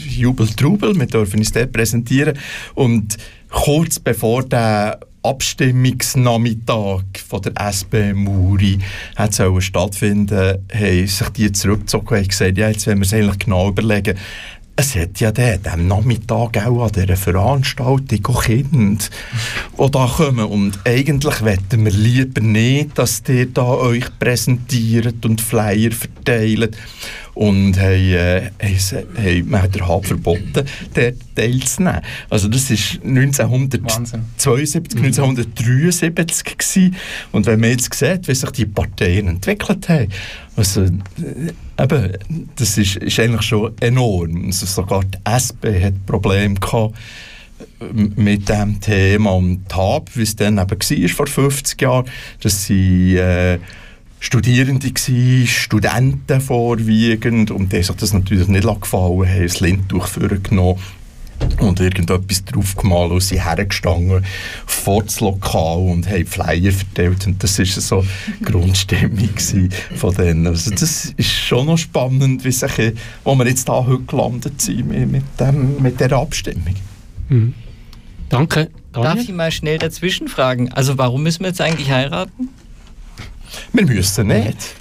Jubel 0.09 0.49
Trubel, 0.49 0.99
wir 0.99 1.07
dürfen 1.07 1.40
uns 1.40 1.52
dort 1.52 1.73
präsentieren 1.73 2.38
und 2.75 3.16
kurz 3.49 3.99
bevor 3.99 4.45
der 4.45 5.00
Abstimmungsnachmittag 5.23 7.03
von 7.29 7.43
der 7.43 7.53
SP 7.61 8.15
Muri 8.15 8.79
hat 9.17 9.35
stattfinden 9.61 10.67
haben 10.73 11.07
sich 11.07 11.29
die 11.31 11.53
zurückgezogen 11.53 12.19
und 12.19 12.29
gesagt, 12.29 12.59
ja, 12.59 12.69
jetzt 12.69 12.87
wollen 12.87 12.99
wir 12.99 13.05
es 13.05 13.12
eigentlich 13.12 13.39
genau 13.39 13.69
überlegen. 13.69 14.19
Es 14.80 14.96
hat 14.96 15.20
ja 15.20 15.30
der, 15.30 15.60
am 15.70 15.87
Nachmittag 15.88 16.56
auch 16.66 16.87
an 16.87 16.92
dieser 16.92 17.14
Veranstaltung 17.14 18.25
auch 18.28 18.44
Kinder, 18.44 19.04
die 19.78 19.90
da 19.90 20.06
kommen. 20.06 20.46
Und 20.46 20.78
eigentlich 20.87 21.44
wetten 21.44 21.84
wir 21.84 21.92
lieber 21.92 22.40
nicht, 22.40 22.96
dass 22.96 23.22
ihr 23.28 23.44
da 23.44 23.62
euch 23.62 24.06
präsentiert 24.18 25.22
und 25.26 25.42
Flyer 25.42 25.92
verteilt 25.92 26.78
und 27.34 27.78
haben, 27.78 27.92
äh, 27.92 28.50
haben, 28.58 29.70
der 29.70 29.87
Hab 29.87 30.06
verboten, 30.06 30.64
dort 30.94 31.16
teilzunehmen. 31.34 32.00
Also 32.30 32.49
das 32.49 32.70
war 32.70 32.78
1972, 33.04 34.18
1973 34.38 36.56
gewesen. 36.56 36.96
und 37.32 37.44
wenn 37.44 37.60
man 37.60 37.68
jetzt 37.68 37.92
sieht, 37.92 38.26
wie 38.28 38.34
sich 38.34 38.50
die 38.52 38.64
Parteien 38.64 39.28
entwickelt 39.28 39.90
haben, 39.90 40.08
also, 40.56 40.84
äh, 40.84 40.88
eben, 41.82 42.49
das 42.56 42.78
ist, 42.78 42.96
ist 42.96 43.20
eigentlich 43.20 43.42
schon 43.42 43.72
enorm. 43.80 44.46
Also 44.46 44.66
sogar 44.66 45.02
die 45.04 45.18
SP 45.25 45.82
hat 45.82 46.06
Probleme 46.06 46.54
gehabt, 46.54 46.94
äh, 47.80 47.84
mit 47.92 48.49
diesem 48.49 48.80
Thema 48.80 49.32
und 49.32 49.64
HAB, 49.75 50.10
wie 50.14 50.22
es 50.22 50.37
dann 50.37 50.58
eben 50.58 50.70
war 50.70 51.08
vor 51.08 51.26
50 51.26 51.80
Jahren, 51.80 52.06
dass 52.42 52.64
sie 52.64 53.16
äh, 53.16 53.58
Studierende 54.22 54.90
gewesen, 54.90 55.46
Studenten 55.46 56.40
vorwiegend 56.40 57.50
und 57.50 57.72
die 57.72 57.82
sich 57.82 57.96
das 57.96 58.12
natürlich 58.12 58.49
nicht 58.49 58.80
gefallen 58.80 59.28
haben, 59.28 59.42
das 59.42 59.60
Lindtuch 59.60 60.06
vorgenommen 60.06 60.78
und 61.61 61.80
irgendetwas 61.80 62.44
drauf 62.44 62.76
gemalt 62.76 63.12
und 63.12 63.20
sind 63.20 63.44
hergestanden 63.44 64.25
vor 64.66 65.02
das 65.02 65.20
Lokal 65.20 65.78
und 65.78 66.09
haben 66.09 66.26
Flyer 66.26 66.73
verteilt 66.73 67.26
und 67.26 67.42
das 67.42 67.59
war 67.59 67.66
so 67.66 68.04
die 68.40 68.44
Grundstimmung 68.44 69.28
von 69.97 70.14
denen. 70.14 70.47
Also 70.47 70.70
das 70.70 71.12
ist 71.16 71.30
schon 71.30 71.66
noch 71.66 71.78
spannend, 71.78 72.44
wie 72.44 72.52
sich, 72.52 72.94
wo 73.25 73.35
wir 73.35 73.47
jetzt 73.47 73.68
da 73.68 73.85
heute 73.85 74.02
gelandet 74.04 74.61
sind 74.61 74.88
mit, 74.88 75.23
dem, 75.38 75.80
mit 75.82 76.00
dieser 76.00 76.18
Abstimmung. 76.18 76.75
Mhm. 77.28 77.54
Danke. 78.28 78.70
Daniel? 78.92 79.14
Darf 79.14 79.23
ich 79.23 79.32
mal 79.32 79.52
schnell 79.52 79.78
dazwischen 79.78 80.28
fragen? 80.28 80.73
Also 80.73 80.99
warum 80.99 81.23
müssen 81.23 81.40
wir 81.40 81.49
jetzt 81.49 81.61
eigentlich 81.61 81.90
heiraten? 81.90 82.49
Wir 83.73 83.87
müssen 83.87 84.26
nicht. 84.28 84.75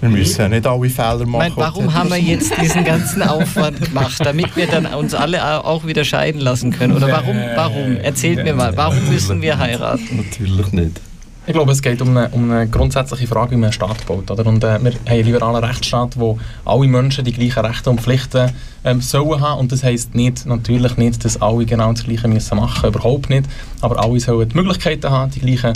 Wir 0.00 0.10
müssen 0.10 0.40
ja 0.42 0.48
nicht 0.48 0.66
alle 0.66 0.90
Fehler 0.90 1.26
machen. 1.26 1.30
Meine, 1.30 1.56
warum 1.56 1.94
haben 1.94 2.10
wir 2.10 2.18
jetzt 2.18 2.52
diesen 2.60 2.84
ganzen 2.84 3.22
Aufwand 3.22 3.80
gemacht, 3.80 4.20
damit 4.24 4.54
wir 4.54 4.66
dann 4.66 4.86
uns 4.86 5.14
alle 5.14 5.64
auch 5.64 5.86
wieder 5.86 6.04
scheiden 6.04 6.40
lassen 6.40 6.70
können? 6.70 6.94
Oder 6.94 7.08
warum? 7.08 7.36
Warum? 7.54 7.96
Erzählt 7.96 8.44
mir 8.44 8.54
mal, 8.54 8.76
warum 8.76 9.08
müssen 9.08 9.40
wir 9.40 9.58
heiraten? 9.58 10.16
Natürlich 10.16 10.72
nicht. 10.72 11.00
Ich 11.48 11.52
glaube, 11.52 11.70
es 11.70 11.80
geht 11.80 12.02
um 12.02 12.16
eine, 12.16 12.28
um 12.30 12.50
eine 12.50 12.66
grundsätzliche 12.68 13.28
Frage, 13.28 13.52
wie 13.52 13.54
man 13.54 13.66
einen 13.66 13.72
Staat 13.72 14.04
baut. 14.04 14.28
Oder? 14.32 14.44
Und, 14.46 14.64
äh, 14.64 14.66
wir 14.66 14.74
haben 14.74 15.06
einen 15.06 15.24
liberalen 15.24 15.64
Rechtsstaat, 15.64 16.18
wo 16.18 16.40
alle 16.64 16.88
Menschen 16.88 17.24
die 17.24 17.32
gleichen 17.32 17.64
Rechte 17.64 17.88
und 17.88 18.00
Pflichten 18.00 18.50
ähm, 18.84 19.00
sollen 19.00 19.40
haben. 19.40 19.60
Und 19.60 19.70
das 19.70 19.84
heisst 19.84 20.16
nicht, 20.16 20.44
natürlich 20.44 20.96
nicht, 20.96 21.24
dass 21.24 21.40
alle 21.40 21.64
genau 21.64 21.92
das 21.92 22.02
Gleiche 22.02 22.26
müssen 22.26 22.56
machen 22.56 22.88
überhaupt 22.88 23.30
nicht. 23.30 23.44
Aber 23.80 24.02
alle 24.02 24.18
sollen 24.18 24.48
die 24.48 24.56
Möglichkeiten 24.56 25.08
haben, 25.08 25.30
die 25.30 25.38
gleichen 25.38 25.72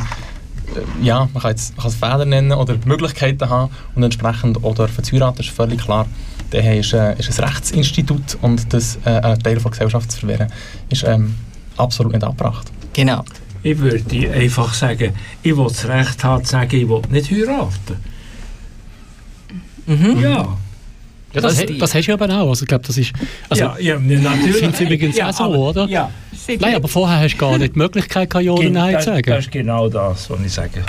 ja, 1.02 1.28
man 1.32 1.42
kann, 1.42 1.54
es 1.54 1.94
Fehler 1.94 2.24
nennen 2.24 2.52
oder 2.52 2.76
Möglichkeiten 2.84 3.48
haben 3.48 3.72
und 3.94 4.02
entsprechend 4.02 4.62
oder 4.62 4.88
für 4.88 5.02
zu 5.02 5.12
heiraten, 5.16 5.40
ist 5.40 5.50
völlig 5.50 5.82
klar, 5.82 6.06
der 6.52 6.78
ist, 6.78 6.92
äh, 6.92 7.18
ist 7.18 7.38
ein 7.38 7.44
Rechtsinstitut 7.48 8.38
und 8.42 8.72
das 8.72 8.98
äh, 9.04 9.10
ein 9.10 9.38
Teil 9.38 9.56
der 9.56 9.70
Gesellschaft 9.70 10.10
zu 10.12 10.20
verwehren, 10.20 10.52
ist 10.88 11.04
ähm, 11.04 11.34
absolut 11.76 12.12
nicht 12.12 12.24
abgebracht. 12.24 12.70
Genau. 12.92 13.24
Ich 13.62 13.78
würde 13.78 14.32
einfach 14.32 14.72
sagen, 14.72 15.12
ich 15.42 15.56
will 15.56 15.68
das 15.68 15.86
Recht 15.86 16.24
haben 16.24 16.44
zu 16.44 16.52
sagen, 16.52 16.76
ich 16.76 16.88
will 16.88 17.02
nicht 17.10 17.30
heiraten. 17.30 17.96
Mhm. 19.86 20.20
Ja. 20.20 20.56
Ja, 21.32 21.40
das, 21.40 21.64
das, 21.64 21.78
das 21.78 21.94
hast 21.94 22.06
du 22.06 22.12
aber 22.12 22.26
auch. 22.26 22.48
Also, 22.48 22.64
ich 22.64 22.68
glaube, 22.68 22.84
das 22.86 22.98
ist. 22.98 23.12
Also, 23.48 23.64
ja, 23.64 23.78
ja, 23.78 23.98
natürlich. 23.98 24.46
Ich 24.48 24.56
finde 24.56 24.74
es 24.74 24.80
übrigens 24.80 25.16
ja, 25.16 25.30
auch 25.30 25.34
so, 25.34 25.44
aber, 25.44 25.58
oder? 25.58 25.86
Ja. 25.86 26.10
Nein, 26.58 26.74
aber 26.74 26.88
vorher 26.88 27.20
hast 27.20 27.34
du 27.34 27.38
gar 27.38 27.58
nicht 27.58 27.74
die 27.74 27.78
Möglichkeit, 27.78 28.32
Ja 28.34 28.52
oder 28.52 28.70
Nein 28.70 28.98
zu 28.98 29.06
sagen. 29.06 29.30
Das 29.30 29.44
ist 29.44 29.52
genau 29.52 29.88
das, 29.88 30.28
was 30.30 30.40
ich 30.44 30.52
sage. 30.52 30.82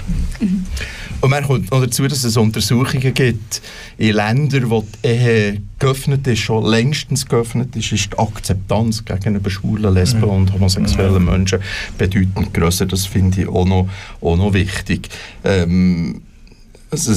Und 1.21 1.29
man 1.29 1.43
kommt 1.43 1.69
noch 1.69 1.81
dazu, 1.81 2.07
dass 2.07 2.23
es 2.23 2.35
Untersuchungen 2.35 3.13
gibt 3.13 3.61
in 3.97 4.15
Ländern, 4.15 4.69
wo 4.71 4.83
die 5.03 5.07
Ehe 5.07 5.61
geöffnet 5.77 6.25
ist, 6.25 6.39
schon 6.39 6.65
längstens 6.65 7.27
geöffnet 7.27 7.75
ist, 7.75 7.91
ist 7.91 8.13
die 8.13 8.17
Akzeptanz 8.17 9.05
gegenüber 9.05 9.49
schwulen, 9.51 9.93
lesben 9.93 10.23
und 10.23 10.51
homosexuellen 10.51 11.23
Menschen 11.25 11.59
bedeutend 11.97 12.53
grösser. 12.53 12.87
Das 12.87 13.05
finde 13.05 13.41
ich 13.41 13.47
auch 13.47 13.65
noch, 13.65 13.87
auch 14.21 14.35
noch 14.35 14.53
wichtig. 14.53 15.09
Ähm, 15.43 16.23
also, 16.91 17.13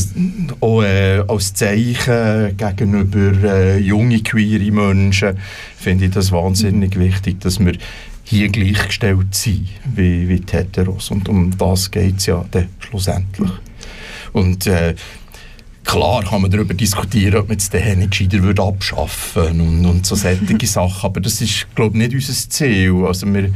auch 0.61 0.83
äh, 0.83 1.25
als 1.27 1.53
Zeichen 1.53 2.57
gegenüber 2.57 3.53
äh, 3.53 3.79
jungen 3.79 4.23
queere 4.23 4.71
Menschen 4.71 5.37
finde 5.77 6.07
ich 6.07 6.13
das 6.13 6.31
wahnsinnig 6.31 6.99
wichtig, 6.99 7.41
dass 7.41 7.59
wir 7.59 7.75
hier 8.23 8.49
gleichgestellt 8.49 9.35
sind 9.35 9.69
wie, 9.95 10.29
wie 10.29 10.41
die 10.41 10.53
Heteros. 10.53 11.11
Und 11.11 11.29
um 11.29 11.57
das 11.59 11.91
geht 11.91 12.19
es 12.19 12.27
ja 12.27 12.45
dann 12.51 12.69
schlussendlich. 12.79 13.51
Und 14.33 14.67
äh, 14.67 14.95
klar 15.85 16.25
kann 16.25 16.43
man 16.43 16.51
darüber 16.51 16.75
diskutieren, 16.75 17.37
ob 17.37 17.49
man 17.49 17.59
es 17.59 17.69
dann 17.69 17.99
nicht 17.99 18.13
gescheiter 18.13 18.43
würde 18.43 18.63
abschaffen 18.63 19.61
und, 19.61 19.85
und 19.85 20.07
so 20.07 20.15
solche 20.15 20.67
Sachen, 20.67 21.05
aber 21.05 21.21
das 21.21 21.41
ist, 21.41 21.67
glaube 21.75 21.99
ich, 21.99 22.09
nicht 22.09 22.15
unser 22.29 22.51
Ziel. 22.51 23.05
Also 23.07 23.27
wir 23.33 23.51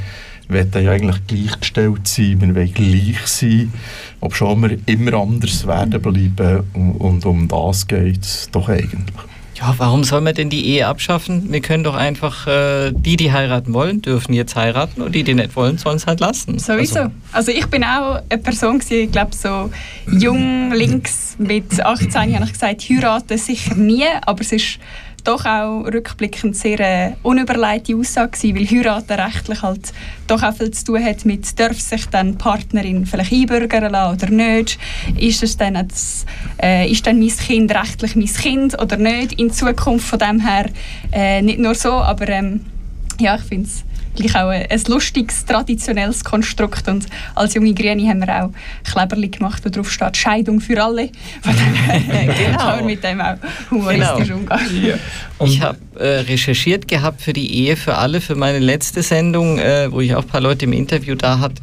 wollen 0.48 0.70
ja 0.74 0.92
eigentlich 0.92 1.26
gleichgestellt 1.26 2.08
sein, 2.08 2.40
wir 2.40 2.54
wollen 2.54 2.74
gleich 2.74 3.26
sein 3.26 3.72
ob 4.20 4.34
schon 4.34 4.60
wir 4.62 4.78
immer 4.86 5.14
anders 5.14 5.66
werden 5.66 6.00
bleiben 6.00 6.64
und, 6.74 6.96
und 7.00 7.26
um 7.26 7.48
das 7.48 7.86
geht 7.86 8.22
es 8.22 8.50
doch 8.50 8.68
eigentlich. 8.68 9.16
Ja, 9.54 9.74
warum 9.76 10.04
soll 10.04 10.20
man 10.20 10.34
denn 10.34 10.50
die 10.50 10.66
Ehe 10.66 10.86
abschaffen? 10.86 11.50
Wir 11.50 11.60
können 11.60 11.82
doch 11.82 11.96
einfach, 11.96 12.46
äh, 12.46 12.92
die, 12.92 13.16
die 13.16 13.32
heiraten 13.32 13.74
wollen, 13.74 14.00
dürfen 14.00 14.32
jetzt 14.32 14.54
heiraten 14.54 15.02
und 15.02 15.16
die, 15.16 15.24
die 15.24 15.34
nicht 15.34 15.56
wollen, 15.56 15.78
sollen 15.78 15.96
es 15.96 16.06
halt 16.06 16.20
lassen. 16.20 16.60
Sowieso. 16.60 17.00
Also, 17.00 17.10
also 17.32 17.50
ich 17.50 17.66
bin 17.66 17.82
auch 17.82 18.22
eine 18.28 18.40
Person, 18.40 18.78
gewesen, 18.78 19.04
ich 19.04 19.10
glaube 19.10 19.34
so 19.34 19.70
jung, 20.16 20.72
links, 20.72 21.34
mit 21.38 21.80
18 21.80 22.36
habe 22.36 22.44
ich 22.44 22.52
gesagt, 22.52 22.82
heiraten 22.82 23.36
sicher 23.36 23.74
nie, 23.74 24.04
aber 24.24 24.42
es 24.42 24.52
ist 24.52 24.78
doch 25.24 25.44
auch 25.44 25.84
rückblickend 25.84 26.56
sehr 26.56 26.80
äh, 26.80 27.12
unüberlegte 27.22 27.96
Aussage 27.96 28.30
gewesen, 28.30 28.56
weil 28.56 28.66
Heiraten 28.66 29.12
rechtlich 29.12 29.62
halt 29.62 29.92
doch 30.26 30.42
auch 30.42 30.54
viel 30.54 30.70
zu 30.70 30.84
tun 30.86 31.04
hat 31.04 31.24
mit, 31.24 31.58
darf 31.58 31.78
sich 31.80 32.06
dann 32.06 32.38
Partnerin 32.38 33.06
vielleicht 33.06 33.32
einbürgern 33.32 33.92
lassen 33.92 34.14
oder 34.16 34.30
nicht? 34.30 34.78
Ist, 35.18 35.42
es 35.42 35.56
dann 35.56 35.74
das, 35.88 36.24
äh, 36.62 36.90
ist 36.90 37.06
dann 37.06 37.18
mein 37.18 37.28
Kind 37.28 37.74
rechtlich 37.74 38.16
mein 38.16 38.26
Kind 38.26 38.80
oder 38.80 38.96
nicht 38.96 39.34
in 39.34 39.50
Zukunft? 39.50 40.08
Von 40.08 40.18
dem 40.18 40.40
her 40.40 40.70
äh, 41.12 41.42
nicht 41.42 41.58
nur 41.58 41.74
so, 41.74 41.92
aber 41.92 42.28
ähm, 42.28 42.60
ja, 43.20 43.36
ich 43.36 43.42
finde 43.42 43.66
es 43.66 43.84
gleich 44.18 44.34
auch 44.36 44.48
ein, 44.48 44.66
ein 44.68 44.82
lustiges, 44.88 45.44
traditionelles 45.44 46.24
Konstrukt. 46.24 46.88
Und 46.88 47.06
als 47.34 47.54
junge 47.54 47.72
Grüne 47.74 48.08
haben 48.08 48.20
wir 48.20 48.44
auch 48.44 48.50
Kleberli 48.90 49.28
gemacht, 49.28 49.62
wo 49.64 49.70
drauf 49.70 49.90
steht 49.90 50.16
«Scheidung 50.16 50.60
für 50.60 50.82
alle». 50.82 51.10
Von 51.42 51.54
dem 51.54 52.34
Genau. 52.34 52.58
kann 52.58 52.76
man 52.76 52.86
mit 52.86 53.02
dem 53.04 53.20
auch 53.20 53.36
humoristisch 53.70 54.28
Genau. 54.28 54.38
umgehen. 54.38 54.98
Ich 55.44 55.60
habe 55.62 55.78
äh, 55.98 56.20
recherchiert 56.20 56.88
gehabt 56.88 57.22
für 57.22 57.32
die 57.32 57.54
Ehe 57.54 57.76
für 57.76 57.96
alle, 57.96 58.20
für 58.20 58.34
meine 58.34 58.58
letzte 58.58 59.02
Sendung, 59.02 59.58
äh, 59.58 59.90
wo 59.90 60.00
ich 60.00 60.14
auch 60.14 60.22
ein 60.22 60.28
paar 60.28 60.40
Leute 60.40 60.64
im 60.64 60.72
Interview 60.72 61.14
da 61.14 61.38
hatte. 61.38 61.62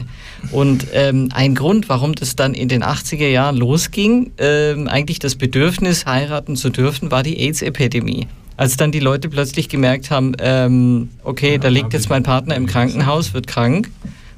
Und 0.52 0.88
ähm, 0.94 1.30
ein 1.34 1.56
Grund, 1.56 1.90
warum 1.90 2.14
das 2.14 2.36
dann 2.36 2.54
in 2.54 2.68
den 2.70 2.84
80er 2.84 3.28
Jahren 3.28 3.58
losging, 3.58 4.32
ähm, 4.38 4.88
eigentlich 4.88 5.20
das 5.20 5.36
Bedürfnis, 5.36 6.06
heiraten 6.06 6.56
zu 6.56 6.70
dürfen, 6.70 7.12
war 7.12 7.24
die 7.24 7.38
AIDS-Epidemie. 7.40 8.28
Als 8.58 8.78
dann 8.78 8.92
die 8.92 9.00
Leute 9.02 9.28
plötzlich 9.30 9.68
gemerkt 9.70 10.12
haben, 10.12 10.34
ähm, 10.40 11.10
okay, 11.24 11.58
da 11.58 11.68
liegt 11.68 11.94
jetzt 11.94 12.10
mein 12.10 12.24
Partner 12.24 12.56
im 12.56 12.68
Krankenhaus, 12.68 13.34
wird 13.34 13.48
krank. 13.48 13.90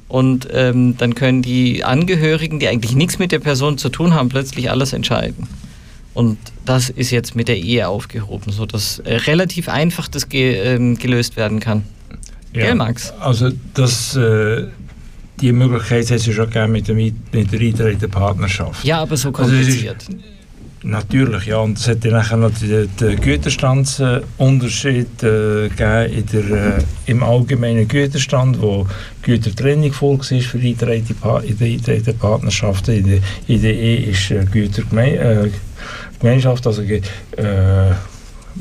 Und 0.08 0.48
ähm, 0.52 0.96
dann 0.96 1.14
können 1.14 1.42
die 1.42 1.84
Angehörigen, 1.84 2.58
die 2.58 2.66
eigentlich 2.68 2.94
nichts 2.96 3.18
mit 3.18 3.30
der 3.30 3.38
Person 3.40 3.76
zu 3.78 3.90
tun 3.90 4.14
haben, 4.14 4.28
plötzlich 4.30 4.70
alles 4.70 4.92
entscheiden. 4.94 5.46
Und 6.14 6.38
das 6.64 6.88
ist 6.90 7.10
jetzt 7.10 7.36
mit 7.36 7.46
der 7.46 7.58
Ehe 7.58 7.86
aufgehoben, 7.88 8.50
sodass 8.50 8.98
äh, 9.00 9.14
relativ 9.16 9.68
einfach 9.68 10.08
das 10.08 10.28
ge 10.28 10.54
ähm, 10.56 10.96
gelöst 10.98 11.36
werden 11.36 11.60
kann. 11.60 11.84
Gell, 12.54 12.74
Max? 12.74 13.12
Also 13.20 13.50
das, 13.74 14.16
äh, 14.16 14.64
die 15.40 15.52
Möglichkeit 15.52 16.06
hat 16.06 16.16
es 16.16 16.26
ja 16.26 16.32
schon 16.32 16.46
gegeben 16.50 16.72
mit, 16.72 16.88
Ein- 16.88 17.14
mit 17.32 17.52
der 17.78 17.94
der 17.94 18.08
Partnerschaft. 18.08 18.84
Ja, 18.84 19.00
aber 19.02 19.16
so 19.16 19.28
Also 19.28 19.42
kompliziert. 19.42 20.06
Natürlich, 20.82 21.46
ja. 21.46 21.58
Und 21.58 21.78
es 21.78 21.88
hat 21.88 22.04
ja 22.04 22.10
nachher 22.12 22.36
noch 22.36 22.52
den, 22.52 22.88
Güterstandsunterschied 23.20 25.22
äh, 25.22 25.68
gegeben 25.68 26.12
in 26.12 26.26
der, 26.26 26.78
äh, 26.78 26.82
im 27.06 27.24
allgemeinen 27.24 27.88
Güterstand, 27.88 28.62
wo 28.62 28.86
Gütertrennung 29.22 29.92
vorgesehen 29.92 30.40
ist 30.40 30.50
für 30.50 30.58
die 30.58 30.74
die 30.74 32.12
Partnerschaften. 32.12 32.94
In 32.94 33.06
der, 33.06 33.18
in 33.48 33.62
der 33.62 33.74
Ehe 33.74 34.06
ist 34.06 34.30
äh, 34.30 34.44
Gütergemeinschaft, 34.44 36.64
äh, 36.64 36.68
also 36.68 36.82
äh, 36.82 37.00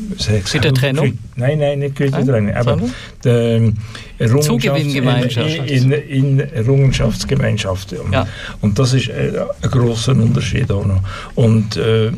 was 0.10 0.28
hat 0.28 0.36
er 0.36 0.42
gesagt? 0.42 0.64
Gütertrennung? 0.64 1.18
Nein, 1.36 1.60
nein, 1.60 1.80
nicht 1.80 1.96
Gütertrennung. 1.96 2.46
Nein, 2.46 2.56
Aber 2.56 2.78
die, 3.24 3.30
ähm, 3.30 3.74
Errungenschafts-. 4.20 5.66
In, 5.66 5.92
in, 5.92 6.40
in 6.40 6.40
Errungenschaftsgemeinschaft. 6.40 7.92
ja. 7.92 7.98
Ja. 8.12 8.28
Und 8.62 8.80
das 8.80 8.94
ist 8.94 9.10
äh, 9.10 9.34
ein 9.62 9.70
grosser 9.70 10.14
Unterschied 10.14 10.72
auch 10.72 10.86
noch. 10.86 11.02
Und 11.36 11.78
äh, 11.78 12.12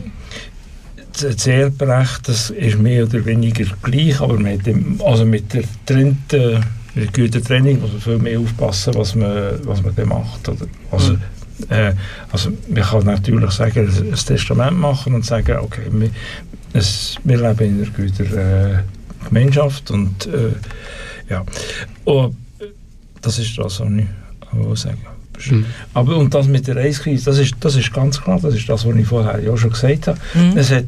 das 1.21 1.48
Erbrecht, 1.48 2.27
das 2.27 2.50
ist 2.50 2.79
mehr 2.79 3.03
oder 3.03 3.25
weniger 3.25 3.65
gleich, 3.81 4.21
aber 4.21 4.39
mit, 4.39 4.65
dem, 4.65 5.00
also 5.03 5.25
mit 5.25 5.53
der 5.53 5.63
trennten, 5.86 6.63
mit 6.95 7.15
der 7.17 7.24
guten 7.25 7.43
Trennung 7.43 7.81
muss 7.81 7.91
man 7.91 8.01
viel 8.01 8.17
mehr 8.19 8.39
aufpassen, 8.39 8.93
was 8.95 9.15
man, 9.15 9.59
was 9.63 9.81
man 9.81 9.95
dann 9.95 10.09
macht. 10.09 10.48
Oder? 10.48 10.67
Also, 10.91 11.17
äh, 11.69 11.93
also 12.31 12.51
man 12.67 12.83
kann 12.83 13.05
natürlich 13.05 13.51
sagen, 13.51 13.87
ein 13.87 14.13
Testament 14.13 14.79
machen 14.79 15.13
und 15.13 15.25
sagen, 15.25 15.57
okay, 15.61 15.83
wir, 15.91 16.09
es, 16.73 17.15
wir 17.23 17.37
leben 17.37 17.79
in 17.79 17.83
einer 17.83 17.91
guten 17.91 18.37
äh, 18.37 18.79
Gemeinschaft 19.27 19.91
und 19.91 20.27
äh, 20.27 20.53
ja. 21.29 21.43
Und, 22.05 22.35
äh, 22.59 22.65
das 23.21 23.39
ist 23.39 23.57
das, 23.57 23.79
was 23.79 23.89
ich 23.89 24.07
auch 24.53 24.75
sagen 24.75 25.05
Mhm. 25.47 25.65
aber 25.93 26.17
und 26.17 26.33
das 26.33 26.47
mit 26.47 26.67
der 26.67 26.77
Eiskrise, 26.77 27.25
das 27.25 27.37
ist, 27.37 27.55
das 27.61 27.75
ist 27.75 27.93
ganz 27.93 28.21
klar, 28.21 28.39
das 28.41 28.55
ist 28.55 28.67
das, 28.67 28.85
was 28.85 28.95
ich 28.95 29.07
vorher 29.07 29.39
ja 29.39 29.55
schon 29.55 29.71
gesagt 29.71 30.07
habe. 30.07 30.19
Mhm. 30.33 30.57
Es 30.57 30.71
hat 30.71 30.85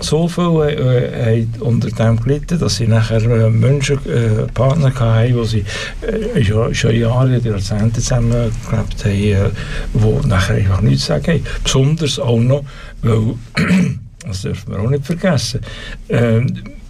so 0.00 0.28
viele 0.28 0.72
äh, 0.72 1.42
haben 1.42 1.54
unter 1.60 1.90
dem 1.90 2.20
gelitten, 2.20 2.58
dass 2.58 2.76
sie 2.76 2.86
nachher 2.86 3.22
äh, 3.22 3.50
Menschen, 3.50 3.98
äh, 4.06 4.46
Partner 4.52 4.94
hatten, 4.94 5.34
wo 5.34 5.44
sie 5.44 5.64
äh, 6.02 6.44
schon, 6.44 6.74
schon 6.74 6.94
Jahre, 6.94 7.38
Jahrzehnte 7.38 8.00
zusammen 8.00 8.52
gelebt 8.70 9.04
haben, 9.04 9.12
äh, 9.12 9.50
wo 9.92 10.20
nachher 10.26 10.56
einfach 10.56 10.80
nichts 10.80 11.06
sagen 11.06 11.26
haben. 11.26 11.44
Besonders 11.64 12.18
auch 12.18 12.38
noch, 12.38 12.64
weil, 13.02 13.34
das 14.26 14.42
dürfen 14.42 14.72
wir 14.72 14.80
auch 14.80 14.90
nicht 14.90 15.04
vergessen, 15.04 15.60
äh, 16.08 16.40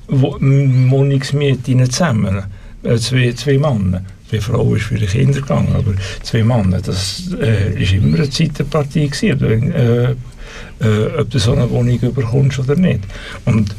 wo, 0.08 0.36
Wohnungsmiete 0.40 1.74
nicht 1.74 1.92
zusammen, 1.92 2.42
äh, 2.82 2.96
zwei, 2.96 3.32
zwei 3.32 3.58
Männer. 3.58 4.02
Zwei 4.28 4.40
Frauen 4.40 4.76
ist 4.76 4.84
für 4.84 4.96
die 4.96 5.06
Kinder 5.06 5.40
gegangen, 5.40 5.74
aber 5.74 5.94
zwei 6.22 6.44
Männer, 6.44 6.82
das 6.82 7.30
äh, 7.40 7.82
ist 7.82 7.94
immer 7.94 8.18
eine 8.18 8.28
Zeitpartie 8.28 9.08
gewesen, 9.08 9.40
wenn, 9.40 10.16
äh, 10.80 11.20
ob 11.20 11.30
du 11.30 11.38
so 11.38 11.52
eine 11.52 11.68
Wohnung 11.70 11.98
überkommst 12.00 12.58
oder 12.58 12.76
nicht. 12.76 13.00
Und 13.44 13.74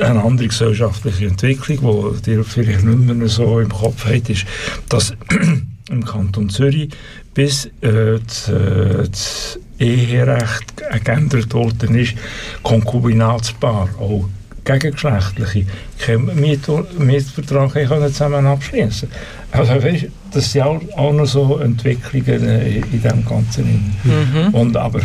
eine 0.00 0.22
andere 0.22 0.48
gesellschaftliche 0.48 1.26
Entwicklung, 1.26 2.14
die 2.16 2.22
dir 2.22 2.44
vielleicht 2.44 2.84
nicht 2.84 3.16
mehr 3.16 3.28
so 3.28 3.60
im 3.60 3.68
Kopf 3.68 4.04
hat, 4.04 4.28
ist, 4.30 4.46
dass 4.88 5.12
im 5.90 6.04
Kanton 6.04 6.48
Zürich 6.48 6.90
bis 7.34 7.66
äh, 7.80 8.18
das, 8.24 8.48
äh, 8.48 9.08
das 9.08 9.58
Eherecht 9.78 10.74
geändert 11.04 11.54
worden 11.54 11.94
ist, 11.94 12.14
Konkubinatspaar, 12.62 13.88
auch 13.98 14.28
gegengeschlechtliche, 14.64 15.66
keinen 15.98 16.38
Miet 16.38 16.68
Mietvertrag 16.98 17.72
können 17.72 18.12
zusammen 18.12 18.46
abschließen 18.46 19.08
Also 19.52 19.82
weißt, 19.82 20.06
das 20.32 20.52
sind 20.52 20.62
auch, 20.62 20.80
auch 20.96 21.12
noch 21.12 21.26
so 21.26 21.58
Entwicklungen 21.58 22.48
äh, 22.48 22.78
in 22.78 23.02
dem 23.02 23.24
Ganzen. 23.24 23.94
Mhm. 24.04 24.54
Und 24.54 24.76
aber 24.76 25.00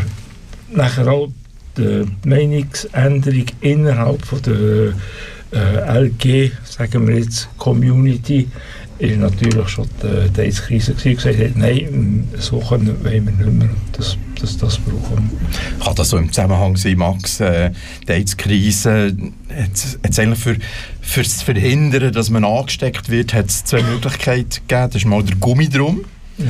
nachher 0.75 1.07
auch 1.07 1.29
die 1.77 2.05
Meinungsänderung 2.25 3.45
innerhalb 3.61 4.25
von 4.25 4.41
der 4.41 4.93
äh, 5.51 5.99
LG, 6.05 6.51
sagen 6.63 7.07
wir 7.07 7.17
jetzt, 7.17 7.49
Community, 7.57 8.47
ist 8.99 9.17
natürlich 9.17 9.67
schon 9.69 9.87
die, 10.01 10.29
die 10.29 10.41
AIDS-Krise 10.41 10.93
gewesen, 10.93 11.15
gesagt 11.15 11.39
hat, 11.39 11.55
nein, 11.55 12.27
so 12.37 12.59
können 12.59 13.03
wollen 13.03 13.25
wir 13.25 13.45
nicht 13.45 13.59
mehr, 13.59 13.69
das, 13.91 14.17
das, 14.39 14.57
das 14.57 14.77
brauchen 14.77 15.29
wir. 15.31 15.83
Kann 15.83 15.95
das 15.95 16.09
so 16.09 16.17
im 16.17 16.31
Zusammenhang 16.31 16.77
sein, 16.77 16.97
Max? 16.97 17.39
Äh, 17.39 17.71
die 18.07 18.11
AIDS-Krise 18.11 19.15
hat 19.49 19.99
es 20.09 20.19
eigentlich 20.19 20.39
für, 20.39 20.57
fürs 21.01 21.41
Verhindern, 21.41 22.13
dass 22.13 22.29
man 22.29 22.45
angesteckt 22.45 23.09
wird, 23.09 23.33
hat 23.33 23.47
es 23.47 23.65
zwei 23.65 23.81
Möglichkeiten 23.81 24.49
gegeben. 24.67 24.89
Das 24.91 24.95
ist 24.95 25.05
mal 25.05 25.23
der 25.23 25.35
Gummidrum. 25.37 26.05
Ja. 26.37 26.45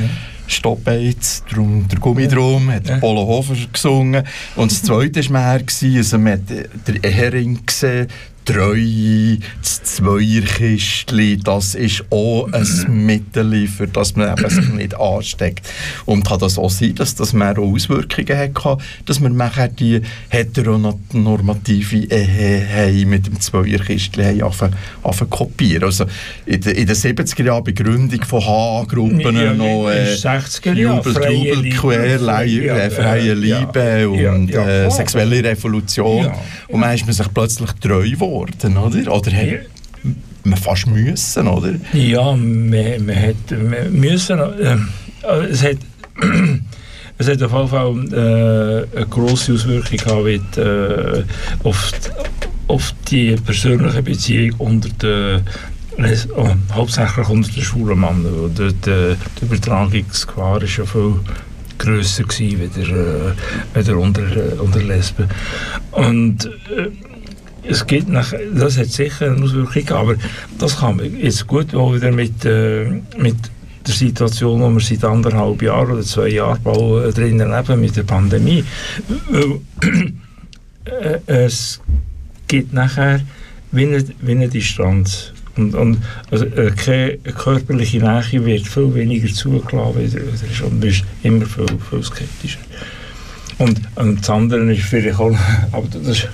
Stopp 0.46 0.86
AIDS, 0.88 1.42
drum, 1.50 1.86
der 1.88 1.98
Gummidrum, 1.98 2.70
hat 2.70 2.88
Ja. 2.88 2.98
Polo 2.98 3.26
Hofer 3.26 3.54
gesungen. 3.72 4.24
Und 4.56 4.70
das 4.70 4.82
zweite 4.82 5.20
war 5.30 5.58
mehr, 5.58 5.96
also 5.96 6.18
man 6.18 6.32
hat 6.34 6.40
den 6.86 7.02
Ehering 7.02 7.64
gesehen, 7.64 8.08
Treue, 8.44 9.38
das 9.60 9.82
Zweierkistli, 9.82 11.38
das 11.38 11.74
ist 11.74 12.04
auch 12.10 12.48
ein 12.52 13.06
Mittel, 13.06 13.66
für 13.68 13.86
das 13.88 14.16
man 14.16 14.36
eben 14.36 14.50
sich 14.50 14.68
nicht 14.68 14.94
ansteckt. 14.98 15.66
Und 16.04 16.26
kann 16.26 16.38
das 16.38 16.58
auch 16.58 16.70
sein, 16.70 16.94
dass 16.94 17.14
das 17.14 17.32
mehr 17.32 17.58
Auswirkungen 17.58 18.36
hatte, 18.36 18.78
dass 19.06 19.20
wir 19.20 19.30
nachher 19.30 19.68
die 19.68 20.02
heteronormative 20.28 22.06
Ehe 22.10 23.06
mit 23.06 23.26
dem 23.26 23.34
angefangen 23.34 24.74
zu 25.12 25.26
kopieren. 25.26 25.84
Also 25.84 26.04
in 26.46 26.60
den, 26.60 26.76
in 26.76 26.86
den 26.86 26.96
70er 26.96 27.44
Jahren 27.44 27.64
Begründung 27.64 28.22
von 28.24 28.44
H-Gruppen 28.44 29.36
Ja, 29.36 29.54
noch 29.54 29.88
äh, 29.88 30.14
60er 30.14 30.74
Jahren, 30.74 30.96
Jubel, 30.96 31.14
Trubel, 31.14 31.60
Liebe, 31.62 31.76
Quer, 31.76 32.84
äh, 32.84 32.90
freie 32.90 33.34
Liebe 33.34 34.08
und 34.08 34.52
äh, 34.52 34.90
sexuelle 34.90 35.42
Revolution. 35.42 36.30
Und 36.68 36.80
man 36.80 36.94
ist 36.94 37.06
man 37.06 37.14
sich 37.14 37.32
plötzlich 37.32 37.70
treu 37.80 38.08
geworden, 38.08 38.33
oder? 38.34 39.12
Oder 39.12 39.32
hat 39.32 39.46
Ja. 39.46 39.58
man 40.44 40.58
fast 40.58 40.86
müssen, 40.86 41.48
oder? 41.48 41.74
Ja, 41.92 42.36
wir, 42.36 43.06
wir, 43.06 43.16
hat, 43.16 43.36
wir 43.50 43.90
müssen. 43.90 44.38
Äh, 44.38 44.76
es 45.50 45.62
hat. 45.62 45.76
Es 47.16 47.28
hat 47.28 47.40
auf 47.44 47.52
jeden 47.52 47.68
Fall 47.68 48.88
äh, 48.92 48.96
eine 48.96 49.06
grosse 49.06 49.52
Auswirkung 49.52 49.98
gehabt 49.98 50.24
mit, 50.24 50.58
äh, 50.58 51.22
auf, 51.62 51.92
die, 51.92 52.10
auf 52.66 52.94
die 53.08 53.36
persönliche 53.36 54.02
Beziehung 54.02 54.52
unter 54.58 54.88
den 54.88 55.44
oh, 56.36 56.48
hauptsächlich 56.72 57.28
unter 57.28 57.52
den 57.52 57.62
schwulen 57.62 58.00
Männern. 58.00 58.50
dort, 58.56 58.86
äh, 58.88 59.14
Die 59.40 59.44
Übertragungsgefahr 59.44 60.60
war 60.60 60.64
ja 60.64 60.84
viel 60.84 61.20
grösser 61.78 62.24
gewesen, 62.24 62.60
wieder, 62.60 62.88
äh, 62.88 63.78
wieder 63.78 63.96
unter, 63.96 64.22
äh, 64.36 64.58
unter 64.58 64.82
Lesben. 64.82 65.28
Und 65.92 66.46
äh, 66.46 66.90
es 67.68 67.86
gibt 67.86 68.08
nach, 68.08 68.32
das 68.54 68.78
hat 68.78 68.88
sicher 68.88 69.26
eine 69.26 69.42
Auswirkung, 69.42 69.88
aber 69.96 70.14
das 70.58 70.78
kann 70.78 70.96
man 70.96 71.18
jetzt 71.18 71.46
gut 71.46 71.74
auch 71.74 71.94
wieder 71.94 72.12
mit, 72.12 72.44
äh, 72.44 72.86
mit 73.18 73.36
der 73.86 73.94
Situation, 73.94 74.60
wo 74.60 74.70
wir 74.70 74.80
seit 74.80 75.04
anderthalb 75.04 75.62
Jahren 75.62 75.92
oder 75.92 76.02
zwei 76.02 76.28
Jahren 76.28 76.62
bald, 76.62 77.06
äh, 77.06 77.20
drinnen 77.20 77.50
leben, 77.50 77.80
mit 77.80 77.96
der 77.96 78.02
Pandemie. 78.02 78.64
Weil, 79.28 79.60
äh, 80.84 81.44
es 81.44 81.80
gibt 82.48 82.72
nachher 82.72 83.20
wie 83.72 83.86
eine, 83.86 84.04
wie 84.20 84.32
eine 84.32 84.48
Distanz. 84.48 85.32
Und, 85.56 85.74
und 85.74 85.98
also, 86.30 86.46
äh, 86.46 86.72
keine 86.72 87.18
körperliche 87.18 87.98
Nähe 87.98 88.44
wird 88.44 88.66
viel 88.66 88.94
weniger 88.94 89.32
zugelassen, 89.32 90.12
du 90.60 90.70
bist 90.70 91.04
immer 91.22 91.46
viel, 91.46 91.66
viel 91.90 92.02
skeptischer. 92.02 92.60
Und, 93.58 93.80
und 93.94 94.20
das 94.20 94.30
andere 94.30 94.72
ist 94.72 94.82
vielleicht 94.82 95.18
auch, 95.18 95.36
aber 95.72 95.86
das 96.02 96.26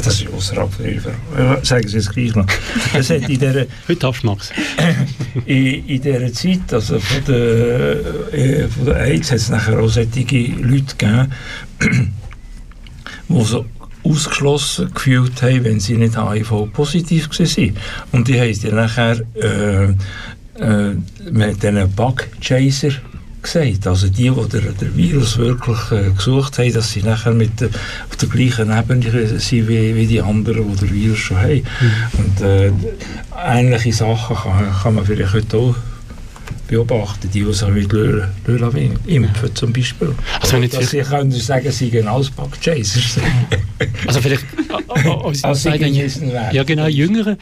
das 0.00 0.20
ist 0.20 0.32
außerhalb 0.32 0.72
von 0.72 0.84
Ihrer 0.86 1.64
Sagen 1.64 1.88
Sie 1.88 1.98
es 1.98 2.10
gleich 2.10 2.34
noch. 2.34 2.46
Es 2.94 3.10
hat 3.10 3.28
in 3.28 3.38
dieser, 3.38 3.66
Heute 3.88 4.12
Max. 4.22 4.50
in, 5.46 5.86
in 5.86 6.02
dieser 6.02 6.32
Zeit, 6.32 6.72
also 6.72 6.98
von 6.98 7.24
der, 7.26 8.32
äh, 8.32 8.68
von 8.68 8.86
der 8.86 8.96
AIDS, 8.96 9.30
hat 9.30 9.38
es 9.38 9.50
nachher 9.50 9.78
auch 9.78 9.88
solche 9.88 10.10
Leute 10.10 10.96
gegeben, 10.96 11.32
die 13.28 13.44
so 13.44 13.64
ausgeschlossen 14.04 14.92
gefühlt 14.92 15.42
haben, 15.42 15.64
wenn 15.64 15.80
sie 15.80 15.96
nicht 15.96 16.16
HIV-positiv 16.16 17.30
waren. 17.30 17.76
Und 18.12 18.28
die 18.28 18.38
haben 18.38 18.60
dann 18.62 18.74
nachher 18.74 19.20
äh, 19.34 19.94
äh, 20.60 20.96
mit 21.30 21.62
diesen 21.62 21.90
Bug-Chaser 21.92 22.92
gesagt. 23.44 23.86
Also 23.86 24.08
die, 24.08 24.30
die 24.30 24.48
den, 24.48 24.76
den 24.76 24.96
Virus 24.96 25.38
wirklich 25.38 25.78
äh, 25.92 26.10
gesucht 26.10 26.58
haben, 26.58 26.72
dass 26.72 26.90
sie 26.90 27.02
nachher 27.02 27.32
mit 27.32 27.60
der, 27.60 27.68
auf 28.10 28.16
der 28.16 28.28
gleichen 28.28 28.76
Ebene 28.76 29.38
sind 29.38 29.68
wie, 29.68 29.94
wie 29.94 30.06
die 30.06 30.20
anderen, 30.20 30.72
die 30.72 30.86
den 30.86 30.94
Virus 30.94 31.18
schon 31.18 31.38
haben. 31.38 31.62
Mhm. 31.80 32.18
Und 32.18 32.40
äh, 32.40 32.72
ähnliche 33.46 33.92
Sachen 33.92 34.36
kann, 34.36 34.72
kann 34.82 34.94
man 34.96 35.04
vielleicht 35.04 35.32
heute 35.32 35.56
auch 35.56 35.76
beobachten, 36.66 37.30
die, 37.32 37.44
die 37.44 37.52
sich 37.52 37.68
mit 37.68 37.92
Löwen 37.92 38.98
impfen 39.06 39.54
zum 39.54 39.72
Beispiel. 39.72 40.14
Also 40.40 40.54
wenn 40.54 40.62
jetzt 40.64 40.76
dass 40.76 40.90
sie 40.90 41.00
können 41.00 41.30
sagen, 41.30 41.70
sie 41.70 41.90
gehen 41.90 42.08
als 42.08 42.30
Backchasers. 42.30 43.18
also 44.06 44.20
vielleicht 44.20 44.44
als, 45.24 45.44
als 45.44 45.64
ja 45.64 46.64
genau, 46.64 46.86
jüngere 46.86 47.36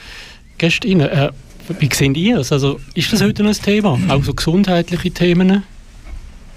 Gäste 0.58 0.88
äh, 0.88 1.30
wie 1.78 1.88
sehen 1.92 2.14
ihr 2.14 2.38
es? 2.38 2.52
Also, 2.52 2.80
ist 2.94 3.12
das 3.12 3.22
heute 3.22 3.42
noch 3.42 3.50
ein 3.50 3.62
Thema? 3.62 3.98
Auch 4.08 4.24
so 4.24 4.34
gesundheitliche 4.34 5.10
Themen? 5.10 5.62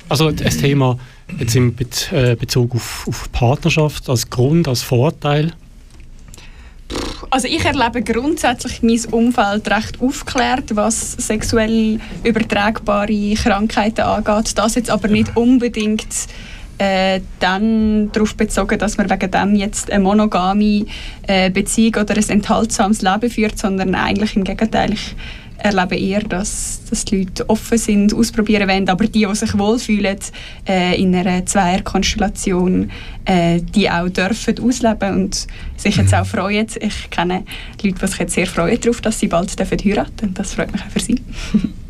Also 0.07 0.31
das 0.31 0.57
Thema 0.57 0.97
jetzt 1.39 1.55
in 1.55 1.75
äh, 2.11 2.35
Bezug 2.35 2.75
auf, 2.75 3.07
auf 3.07 3.31
Partnerschaft 3.31 4.09
als 4.09 4.29
Grund, 4.29 4.67
als 4.67 4.83
Vorteil? 4.83 5.53
Also 7.31 7.47
ich 7.47 7.65
erlebe 7.65 8.03
grundsätzlich 8.03 8.83
mein 8.83 8.99
Umfeld 9.11 9.67
recht 9.69 9.99
aufgeklärt, 9.99 10.75
was 10.75 11.13
sexuell 11.13 11.99
übertragbare 12.23 13.33
Krankheiten 13.33 14.01
angeht. 14.01 14.57
Das 14.57 14.75
jetzt 14.75 14.91
aber 14.91 15.07
nicht 15.07 15.35
unbedingt 15.35 16.05
äh, 16.77 17.21
dann 17.39 18.11
darauf 18.11 18.35
bezogen, 18.35 18.77
dass 18.77 18.97
man 18.97 19.09
wegen 19.09 19.31
dem 19.31 19.55
jetzt 19.55 19.89
eine 19.91 20.03
monogame 20.03 20.85
äh, 21.23 21.49
Beziehung 21.49 21.95
oder 21.95 22.15
ein 22.15 22.29
enthaltsames 22.29 23.01
Leben 23.01 23.29
führt, 23.29 23.57
sondern 23.57 23.95
eigentlich 23.95 24.35
im 24.35 24.43
Gegenteil. 24.43 24.93
Ich 24.93 25.15
erlebe 25.57 25.95
eher, 25.95 26.21
dass, 26.21 26.81
dass 26.89 27.05
die 27.05 27.23
Leute 27.23 27.49
offen 27.49 27.77
sind, 27.77 28.13
ausprobieren 28.13 28.67
wollen, 28.69 28.89
aber 28.89 29.05
die, 29.05 29.25
die 29.25 29.35
sich 29.35 29.57
wohlfühlen 29.57 30.17
äh, 30.67 31.01
in 31.01 31.15
einer 31.15 31.45
Zweierkonstellation, 31.45 32.91
äh, 33.25 33.61
die 33.61 33.89
auch 33.89 34.09
dürfen 34.09 34.59
ausleben 34.59 35.15
und 35.15 35.47
sich 35.77 35.95
jetzt 35.95 36.11
mhm. 36.11 36.19
auch 36.19 36.25
freuen. 36.25 36.67
Ich 36.79 37.09
kenne 37.09 37.43
Leute, 37.81 37.95
die 37.99 38.07
sich 38.07 38.19
jetzt 38.19 38.33
sehr 38.33 38.47
freuen 38.47 38.79
darauf, 38.79 39.01
dass 39.01 39.19
sie 39.19 39.27
bald 39.27 39.57
dürfen 39.57 39.77
heiraten 39.83 40.33
Das 40.33 40.53
freut 40.53 40.71
mich 40.71 40.81
auch 40.81 40.91
für 40.91 40.99
sie. 40.99 41.21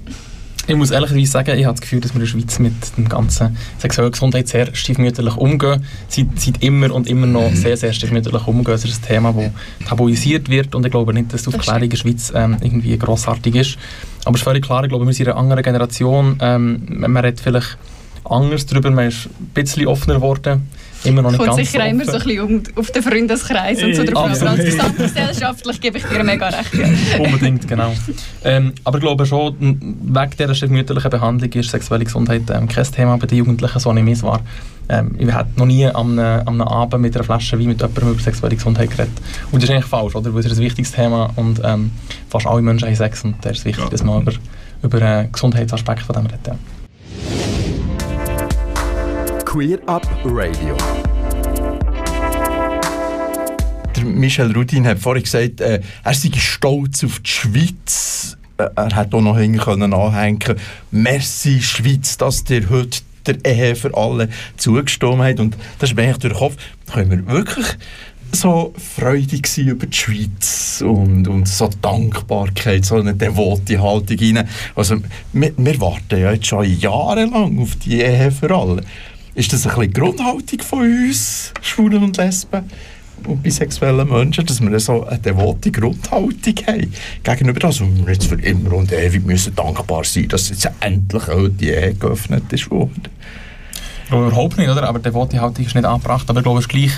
Ich 0.68 0.76
muss 0.76 0.90
ehrlicherweise 0.90 1.32
sagen, 1.32 1.60
ich 1.60 1.66
habe 1.66 1.76
das 1.76 1.82
Gefühl, 1.82 2.00
dass 2.02 2.12
wir 2.12 2.16
in 2.16 2.22
der 2.22 2.28
Schweiz 2.28 2.58
mit 2.58 2.74
dem 2.98 3.08
ganzen 3.08 3.56
sexuellen 3.78 4.12
Gesundheit 4.12 4.48
sehr 4.48 4.74
stiefmütterlich 4.74 5.38
umgehen. 5.38 5.86
Seit, 6.08 6.28
seit 6.38 6.64
immer 6.64 6.92
und 6.92 7.08
immer 7.08 7.28
noch 7.28 7.52
mhm. 7.52 7.56
sehr, 7.56 7.78
sehr 7.78 7.94
stiefmütterlich 7.94 8.48
umgehen. 8.48 8.74
Es 8.74 8.84
ist 8.84 9.04
ein 9.04 9.08
Thema, 9.08 9.32
das 9.34 9.88
tabuisiert 9.88 10.50
wird 10.50 10.74
und 10.74 10.84
ich 10.84 10.92
glaube 10.92 11.14
nicht, 11.14 11.32
dass 11.34 11.44
die 11.44 11.54
Aufklärung 11.54 11.84
in 11.84 11.90
der 11.92 11.98
Schweiz 11.98 12.34
ähm, 12.36 12.58
irgendwie 12.62 12.98
grossartig 12.98 13.54
ist. 13.54 13.78
Aber 14.26 14.34
es 14.34 14.42
ist 14.42 14.44
völlig 14.44 14.66
klar, 14.66 14.84
ich 14.84 14.90
glaube, 14.90 15.06
wir 15.06 15.14
sind 15.14 15.28
in 15.28 15.34
einer 15.34 15.40
anderen 15.40 15.62
Generation. 15.62 16.38
Ähm, 16.42 16.82
man 16.90 17.18
redet 17.18 17.42
vielleicht 17.42 17.78
anders 18.24 18.66
darüber, 18.66 18.90
man 18.90 19.10
ist 19.10 19.28
ein 19.28 19.52
bisschen 19.54 19.86
offener 19.86 20.16
geworden 20.16 20.68
immer 21.06 21.22
noch 21.22 21.32
nicht 21.32 21.38
Kommt 21.38 21.56
ganz 21.56 21.70
sicher 21.70 21.84
offen. 21.84 21.92
immer 21.92 22.06
so 22.06 22.12
ein 22.12 22.24
bisschen 22.24 22.42
um, 22.42 22.64
auf 22.76 22.92
den 22.92 23.04
Freundeskreis 23.04 23.84
und 23.84 23.96
so 23.96 24.04
drauf. 24.04 24.32
Aber 24.42 24.50
als 24.50 24.64
gesamtgesellschaftlich 24.64 25.82
gebe 25.82 25.98
ich 25.98 26.04
dir 26.06 26.24
mega 26.24 26.48
recht. 26.48 26.72
Unbedingt, 27.20 27.68
genau. 27.68 27.94
Ähm, 28.44 28.74
aber 28.84 28.98
ich 28.98 29.04
glaube 29.04 29.26
schon, 29.26 29.56
wegen 29.60 30.32
dieser 30.38 30.68
mütterlichen 30.68 31.10
Behandlung 31.10 31.52
ist 31.52 31.70
sexuelle 31.70 32.06
Gesundheit 32.06 32.44
ähm, 32.50 32.68
kein 32.68 32.86
Thema 32.86 33.18
bei 33.18 33.28
den 33.28 33.40
Jugendlichen, 33.40 33.80
so 33.80 33.94
nehme 33.94 34.12
ich 34.12 34.18
es 34.18 34.24
wahr. 34.24 34.42
Ähm, 34.88 35.16
ich 35.18 35.32
habe 35.32 35.50
noch 35.56 35.66
nie 35.66 35.88
am 35.88 36.20
einem, 36.20 36.62
Abend 36.62 37.02
mit 37.02 37.16
einer 37.16 37.24
Flasche 37.24 37.60
Wein 37.60 37.68
mit 37.68 37.82
jemandem 37.82 38.12
über 38.12 38.22
sexuelle 38.22 38.56
Gesundheit 38.56 38.92
geredet. 38.92 39.14
Und 39.52 39.62
das 39.62 39.70
ist 39.70 39.76
eigentlich 39.76 39.86
falsch, 39.86 40.16
oder? 40.16 40.34
Weil 40.34 40.42
es 40.42 40.48
ist 40.48 40.58
ein 40.58 40.64
wichtiges 40.64 40.92
Thema 40.92 41.32
und 41.36 41.62
ähm, 41.64 41.92
fast 42.30 42.46
alle 42.46 42.62
Menschen 42.62 42.88
haben 42.88 42.96
Sex 42.96 43.24
und 43.24 43.36
da 43.42 43.50
ist 43.50 43.60
es 43.60 43.66
wichtig, 43.66 43.90
dass 43.90 44.04
man 44.04 44.22
über, 44.22 44.34
über 44.84 45.02
einen 45.02 45.32
Gesundheitsaspekt 45.32 46.02
von 46.02 46.16
dem 46.16 46.26
redet. 46.28 46.48
Ja. 46.48 46.56
Queer 49.56 49.80
Up 49.88 50.06
Radio. 50.26 50.76
Michel 54.04 54.52
Rudin 54.52 54.86
hat 54.86 55.00
vorhin 55.00 55.24
gesagt, 55.24 55.62
äh, 55.62 55.80
er 56.04 56.14
sei 56.14 56.30
stolz 56.36 57.06
auf 57.06 57.22
die 57.22 57.30
Schweiz. 57.30 58.36
Äh, 58.58 58.68
er 58.76 58.94
hätte 58.94 59.16
auch 59.16 59.22
noch 59.22 59.38
können 59.38 59.94
anhängen. 59.94 60.60
Merci 60.92 61.62
Schweiz, 61.62 62.18
dass 62.18 62.44
ihr 62.50 62.70
heute 62.70 63.00
der 63.26 63.46
Ehe 63.46 63.78
für 63.78 63.96
alle 63.96 64.28
zugestimmt 64.58 65.22
habt. 65.22 65.40
Und 65.40 65.56
das 65.80 65.92
ist 65.92 65.96
mir 65.96 66.08
durch 66.08 66.20
den 66.20 66.34
Kopf. 66.34 66.58
Können 66.92 67.12
wir 67.12 67.26
wirklich 67.26 67.78
so 68.34 68.74
freudig 68.78 69.48
sein 69.48 69.70
über 69.70 69.86
die 69.86 69.96
Schweiz 69.96 70.84
und, 70.86 71.30
und 71.30 71.48
so 71.48 71.70
Dankbarkeit, 71.82 72.84
so 72.84 72.96
eine 72.96 73.16
devote 73.16 73.82
Haltung 73.82 74.18
rein. 74.20 74.50
Also, 74.76 74.98
wir, 75.32 75.54
wir 75.56 75.80
warten 75.80 76.20
ja 76.20 76.34
jetzt 76.34 76.48
schon 76.48 76.66
jahrelang 76.78 77.58
auf 77.58 77.78
die 77.78 78.02
Ehe 78.02 78.32
für 78.32 78.54
alle. 78.54 78.84
Ist 79.36 79.52
das 79.52 79.68
ein 79.68 79.76
bisschen 79.76 79.94
die 79.94 80.00
Grundhaltung 80.00 80.62
von 80.62 80.80
uns, 80.80 81.54
Schwulen 81.62 82.02
und 82.04 82.16
Lesben 82.16 82.70
und 83.28 83.44
bisexuellen 83.44 84.08
Menschen, 84.08 84.46
dass 84.46 84.62
wir 84.62 84.80
so 84.80 85.06
eine 85.06 85.20
devote 85.20 85.72
Grundhaltung 85.72 86.56
haben 86.66 86.94
gegenüber 87.22 87.60
das 87.60 87.82
und 87.82 88.06
wir 88.06 88.14
jetzt 88.14 88.28
für 88.28 88.40
immer 88.42 88.72
und 88.74 88.94
ewig 88.94 89.26
müssen 89.26 89.54
dankbar 89.54 90.06
sein, 90.06 90.30
dass 90.30 90.48
jetzt 90.48 90.70
endlich 90.80 91.24
die 91.60 91.68
Ehe 91.68 91.94
geöffnet 91.96 92.52
ist 92.54 92.72
worden? 92.72 93.10
Überhaupt 94.10 94.58
nicht, 94.58 94.70
oder? 94.70 94.88
aber 94.88 95.00
devote 95.00 95.42
Haltung 95.42 95.66
ist 95.66 95.76
nicht 95.76 95.86
angebracht, 95.86 96.30
aber 96.30 96.40
ich 96.40 96.44
glaube, 96.44 96.60
es 96.60 96.66
ist 96.66 96.70
gleich 96.70 96.92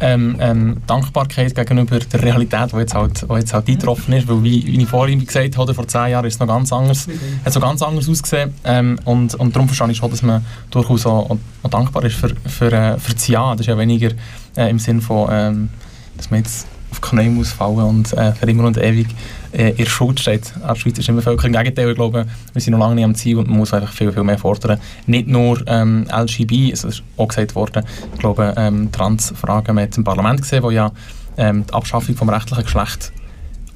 ähm, 0.00 0.36
ähm, 0.40 0.76
Dankbarkeit 0.86 1.54
gegenüber 1.54 1.98
der 1.98 2.22
Realität, 2.22 2.72
die 2.72 2.76
jetzt 2.76 2.94
halt, 2.94 3.26
die 3.28 3.34
jetzt 3.34 3.52
halt 3.52 3.68
eingetroffen 3.68 4.14
ist. 4.14 4.28
Weil, 4.28 4.42
wie, 4.42 4.66
wie 4.66 4.82
ich 4.82 4.88
vorhin 4.88 5.24
gesagt 5.24 5.56
habe, 5.56 5.74
vor 5.74 5.86
zehn 5.86 6.08
Jahren 6.08 6.24
ist 6.24 6.34
es 6.34 6.40
noch 6.40 6.46
ganz 6.46 6.72
anders, 6.72 7.06
hat 7.44 7.52
so 7.52 7.60
ganz 7.60 7.82
anders 7.82 8.08
ausgesehen. 8.08 8.54
Ähm, 8.64 8.98
und, 9.04 9.34
und 9.34 9.54
darum 9.54 9.68
verstehe 9.68 9.90
ich 9.90 9.98
schon, 9.98 10.10
dass 10.10 10.22
man 10.22 10.44
durchaus 10.70 11.06
auch, 11.06 11.36
auch 11.62 11.70
dankbar 11.70 12.04
ist 12.04 12.16
für, 12.16 12.34
für, 12.46 12.72
äh, 12.72 12.98
für 12.98 13.14
das 13.14 13.28
Ja. 13.28 13.52
Das 13.52 13.60
ist 13.60 13.66
ja 13.66 13.78
weniger 13.78 14.10
äh, 14.56 14.70
im 14.70 14.78
Sinn 14.78 15.00
von, 15.00 15.28
ähm, 15.30 15.68
dass 16.16 16.30
man 16.30 16.40
jetzt 16.40 16.66
auf 16.90 17.00
Knie 17.00 17.28
muss 17.28 17.52
fallen 17.52 17.80
und 17.80 18.12
äh, 18.12 18.32
für 18.32 18.46
immer 18.46 18.64
und 18.64 18.78
ewig 18.78 19.08
äh, 19.54 19.70
in 19.70 19.86
Schuld 19.86 20.20
steht 20.20 20.52
als 20.62 20.78
schweizerische 20.78 21.12
Bevölkerung. 21.12 21.54
Im 21.54 21.58
Gegenteil, 21.58 21.90
ich 21.90 21.94
glaube, 21.94 22.26
wir 22.52 22.60
sind 22.60 22.72
noch 22.72 22.80
lange 22.80 22.96
nicht 22.96 23.04
am 23.04 23.14
Ziel 23.14 23.38
und 23.38 23.48
man 23.48 23.58
muss 23.58 23.72
einfach 23.72 23.92
viel, 23.92 24.12
viel 24.12 24.24
mehr 24.24 24.38
fordern. 24.38 24.78
Nicht 25.06 25.28
nur 25.28 25.62
ähm, 25.66 26.06
LGB, 26.10 26.72
es 26.72 26.84
ist 26.84 27.02
auch 27.16 27.28
gesagt 27.28 27.54
worden, 27.54 27.84
ich 28.12 28.18
glaube, 28.18 28.54
ähm, 28.56 28.90
Transfragen, 28.92 29.74
man 29.74 29.84
hat 29.84 29.96
im 29.96 30.04
Parlament 30.04 30.42
gesehen, 30.42 30.62
wo 30.62 30.70
ja 30.70 30.92
ähm, 31.36 31.64
die 31.66 31.72
Abschaffung 31.72 32.16
vom 32.16 32.28
rechtlichen 32.28 32.64
Geschlecht 32.64 33.12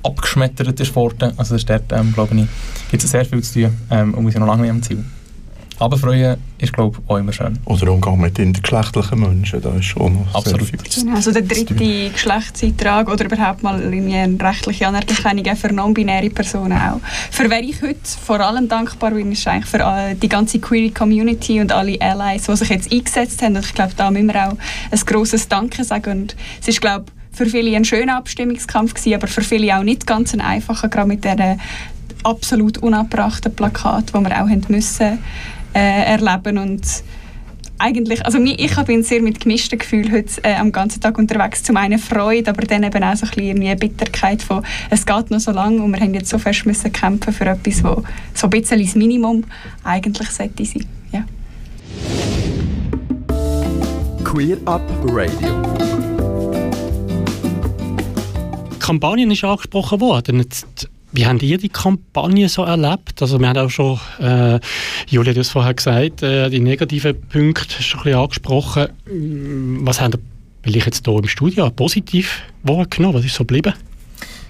abgeschmettert 0.03 0.79
ist 0.81 0.95
worden. 0.95 1.33
Also 1.37 1.55
das 1.55 1.63
ist 1.63 1.71
dort, 1.71 1.93
ähm, 1.93 2.13
glaube 2.13 2.35
ich, 2.35 2.47
gibt 2.91 3.03
es 3.03 3.11
sehr 3.11 3.25
viel 3.25 3.43
zu 3.43 3.63
tun 3.63 3.77
ähm, 3.91 4.15
und 4.15 4.25
wir 4.25 4.33
sind 4.33 4.41
noch 4.41 4.49
lange 4.49 4.63
nicht 4.63 4.71
am 4.71 4.83
Ziel. 4.83 5.05
Aber 5.81 5.97
freuen 5.97 6.39
ist, 6.59 6.73
glaube 6.73 6.99
ich, 6.99 7.11
auch 7.11 7.19
immer 7.19 7.33
schön. 7.33 7.59
Oder 7.65 7.93
Umgang 7.93 8.21
mit 8.21 8.39
intergeschlechtlichen 8.39 9.21
Menschen, 9.21 9.63
da 9.63 9.71
ist 9.75 9.85
schon 9.85 10.15
noch 10.15 10.35
Absolut. 10.35 10.67
sehr 10.67 10.79
viel 10.79 11.03
genau, 11.05 11.17
Also 11.17 11.33
der 11.33 11.43
dritte 11.43 12.11
Geschlechtseintrag 12.11 13.09
oder 13.09 13.27
überhaupt 13.27 13.63
mal 13.63 13.81
eine 13.81 14.37
rechtliche 14.41 14.89
Anerkennung 14.89 15.57
für 15.57 15.73
non-binäre 15.73 16.31
Personen 16.31 16.73
auch. 16.73 17.01
Für 17.31 17.49
wen 17.49 17.65
ich 17.65 17.81
heute 17.81 18.01
vor 18.25 18.41
allem 18.41 18.69
dankbar 18.69 19.13
bin, 19.13 19.31
ist 19.31 19.47
eigentlich 19.47 19.67
für 19.67 20.17
die 20.21 20.29
ganze 20.29 20.59
Queer 20.59 20.93
Community 20.93 21.61
und 21.61 21.71
alle 21.71 22.01
Allies, 22.01 22.45
die 22.47 22.57
sich 22.57 22.69
jetzt 22.71 22.93
eingesetzt 22.93 23.41
haben. 23.43 23.57
Und 23.57 23.65
ich 23.65 23.75
glaube, 23.75 23.93
da 23.97 24.11
müssen 24.11 24.27
wir 24.27 24.49
auch 24.49 24.57
ein 24.91 25.01
grosses 25.07 25.47
Danke 25.49 25.85
sagen. 25.85 26.23
Und 26.23 26.37
es 26.61 26.69
ist, 26.69 26.81
glaube 26.81 27.07
für 27.31 27.47
viele 27.47 27.77
ein 27.77 27.85
schöner 27.85 28.17
Abstimmungskampf 28.17 28.95
gewesen, 28.95 29.15
aber 29.15 29.29
für 29.29 29.43
viele 29.43 29.79
auch 29.79 29.85
nicht 29.85 30.09
ganz 30.09 30.35
ein 30.35 30.41
einfacher, 30.41 30.89
gerade 30.89 31.07
mit 31.07 31.23
diesen 31.23 31.61
absolut 32.25 32.79
unabbrachten 32.79 33.55
Plakat, 33.55 34.09
die 34.09 34.15
wir 34.15 34.33
auch 34.33 34.49
haben 34.49 34.65
müssen 34.69 35.21
äh, 35.75 36.13
erleben 36.13 36.59
und 36.59 36.83
eigentlich, 37.79 38.25
also 38.27 38.39
ich 38.39 38.77
bin 38.85 39.03
sehr 39.03 39.23
mit 39.23 39.41
gemischten 39.41 39.79
Gefühlen 39.79 40.13
heute 40.13 40.43
äh, 40.43 40.55
am 40.55 40.73
ganzen 40.73 41.01
Tag 41.01 41.17
unterwegs. 41.17 41.63
Zum 41.63 41.77
einen 41.77 41.99
Freude, 41.99 42.51
aber 42.51 42.63
dann 42.63 42.83
eben 42.83 43.03
auch 43.03 43.17
so 43.17 43.27
ein 43.27 43.31
bisschen 43.31 43.63
eine 43.63 43.77
Bitterkeit 43.77 44.43
von, 44.43 44.65
es 44.91 45.07
geht 45.07 45.31
noch 45.31 45.41
so 45.41 45.53
lange 45.53 45.83
und 45.83 45.93
wir 45.93 46.01
haben 46.01 46.15
jetzt 46.15 46.29
so 46.29 46.39
fest 46.39 46.67
müssen 46.67 46.93
kämpfen 46.93 47.33
für 47.33 47.47
etwas, 47.47 47.85
wo 47.85 48.03
so 48.35 48.47
ein 48.49 48.51
bisschen 48.51 48.83
das 48.83 48.95
Minimum 48.95 49.45
eigentlich 49.85 50.31
sollte 50.31 50.65
sein. 50.65 50.87
Ja. 51.13 51.25
Queer 54.25 54.59
Up 54.67 54.83
Radio. 55.05 55.63
Kampagnen 58.81 59.31
ist 59.31 59.45
angesprochen 59.45 60.01
worden. 60.01 60.39
Jetzt, 60.39 60.89
wie 61.13 61.27
habt 61.27 61.43
ihr 61.43 61.59
die 61.59 61.69
Kampagne 61.69 62.49
so 62.49 62.65
erlebt? 62.65 63.21
Also 63.23 63.41
wir 63.41 63.49
haben 63.49 63.59
auch 63.59 63.71
schon, 63.71 63.99
äh, 64.21 64.61
Julia 65.09 65.31
hat 65.31 65.39
es 65.39 65.51
vorher 65.51 65.75
gesagt, 65.75 66.23
äh, 66.23 66.51
die 66.51 66.61
negativen 66.61 67.21
Punkte 67.21 67.83
schon 67.83 68.01
ein 68.01 68.05
bisschen 68.05 68.21
angesprochen. 68.21 68.89
Mm, 69.07 69.87
was 69.87 70.01
habt 70.01 70.17
ihr 70.17 70.21
vielleicht 70.63 70.87
jetzt 70.87 71.07
hier 71.07 71.19
im 71.19 71.27
Studio 71.27 71.71
positiv 71.71 72.43
wahrgenommen? 72.63 73.15
Was 73.15 73.25
ist 73.25 73.35
so 73.35 73.45
geblieben? 73.45 73.75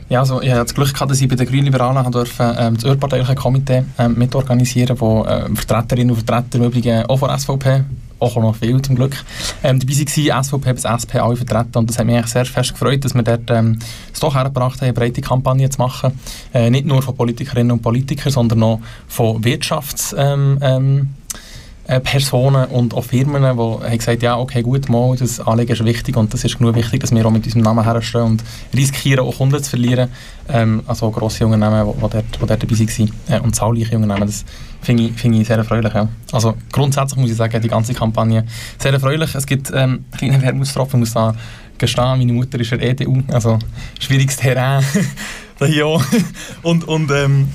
Ja, 0.08 0.20
also 0.20 0.40
ich 0.40 0.50
hatte 0.50 0.62
das 0.62 0.74
Glück 0.74 0.92
gehabt, 0.92 1.10
dass 1.10 1.20
ich 1.20 1.28
bei 1.28 1.36
den 1.36 1.46
Grünliberalen 1.46 2.10
durfte, 2.10 2.56
ähm, 2.58 2.74
das 2.74 2.84
überparteiliche 2.84 3.34
Komitee 3.34 3.84
ähm, 3.98 4.14
mitorganisieren, 4.16 4.98
wo 4.98 5.26
ähm, 5.26 5.54
Vertreterinnen 5.54 6.14
und 6.14 6.24
Vertreter 6.24 6.58
im 6.58 6.64
Übrigen 6.64 7.04
auch 7.06 7.18
von 7.18 7.38
SVP 7.38 7.84
auch 8.18 8.36
noch 8.36 8.56
viel 8.56 8.80
zum 8.82 8.96
Glück, 8.96 9.16
ähm, 9.62 9.78
dabei 9.78 9.92
waren, 9.92 10.44
SVP 10.44 10.72
bis 10.72 10.84
SP 10.84 11.18
alle 11.18 11.36
vertreten 11.36 11.78
und 11.78 11.88
das 11.88 11.98
hat 11.98 12.06
mich 12.06 12.16
eigentlich 12.16 12.32
sehr 12.32 12.44
fest 12.44 12.72
gefreut, 12.72 13.04
dass 13.04 13.14
wir 13.14 13.22
dort 13.22 13.50
ähm, 13.50 13.78
es 14.12 14.20
doch 14.20 14.34
hergebracht 14.34 14.80
haben, 14.80 14.86
eine 14.86 14.92
breite 14.92 15.20
Kampagne 15.20 15.68
zu 15.70 15.78
machen, 15.78 16.18
äh, 16.52 16.70
nicht 16.70 16.86
nur 16.86 17.02
von 17.02 17.16
Politikerinnen 17.16 17.72
und 17.72 17.82
Politikern, 17.82 18.32
sondern 18.32 18.62
auch 18.62 18.80
von 19.06 19.42
Wirtschafts- 19.42 20.14
ähm, 20.16 20.58
ähm, 20.60 21.00
äh, 21.00 21.17
Personen 21.88 22.66
und 22.66 22.92
auch 22.92 23.04
Firmen, 23.04 23.42
die 23.42 23.48
haben 23.48 23.98
gesagt 23.98 24.22
ja, 24.22 24.36
okay, 24.38 24.62
gut, 24.62 24.90
mal, 24.90 25.16
das 25.16 25.40
Anliegen 25.40 25.72
ist 25.72 25.84
wichtig 25.86 26.18
und 26.18 26.34
das 26.34 26.44
ist 26.44 26.58
genug 26.58 26.74
wichtig, 26.74 27.00
dass 27.00 27.14
wir 27.14 27.24
auch 27.24 27.30
mit 27.30 27.46
unserem 27.46 27.62
Namen 27.62 27.82
herstellen 27.82 28.26
und 28.26 28.44
riskieren, 28.76 29.24
auch 29.24 29.38
Kunden 29.38 29.62
zu 29.62 29.70
verlieren. 29.70 30.10
Ähm, 30.50 30.82
also 30.86 31.10
grosse 31.10 31.46
Unternehmen, 31.46 31.94
die, 32.12 32.16
die, 32.16 32.38
dort, 32.38 32.62
dabei 32.62 32.78
waren 32.78 33.12
äh, 33.28 33.40
und 33.40 33.56
zahlreiche 33.56 33.96
Unternehmen, 33.96 34.26
das 34.26 34.44
finde 34.82 35.04
ich, 35.04 35.12
find 35.14 35.36
ich 35.36 35.46
sehr 35.46 35.56
erfreulich. 35.56 35.94
Ja. 35.94 36.08
Also 36.30 36.56
grundsätzlich 36.70 37.18
muss 37.18 37.30
ich 37.30 37.36
sagen, 37.36 37.62
die 37.62 37.68
ganze 37.68 37.94
Kampagne 37.94 38.44
sehr 38.78 38.92
erfreulich. 38.92 39.34
Es 39.34 39.46
gibt 39.46 39.72
ähm, 39.74 40.04
kleine 40.18 40.42
Wermutstropfen, 40.42 41.00
muss 41.00 41.14
da 41.14 41.34
gestehen, 41.78 42.18
meine 42.18 42.32
Mutter 42.34 42.60
ist 42.60 42.70
der 42.70 42.82
EDU, 42.82 43.22
also 43.28 43.58
schwieriges 43.98 44.36
Terrain 44.36 44.84
auch. 45.84 46.04
und, 46.62 46.86
und 46.86 47.10
ähm, 47.10 47.48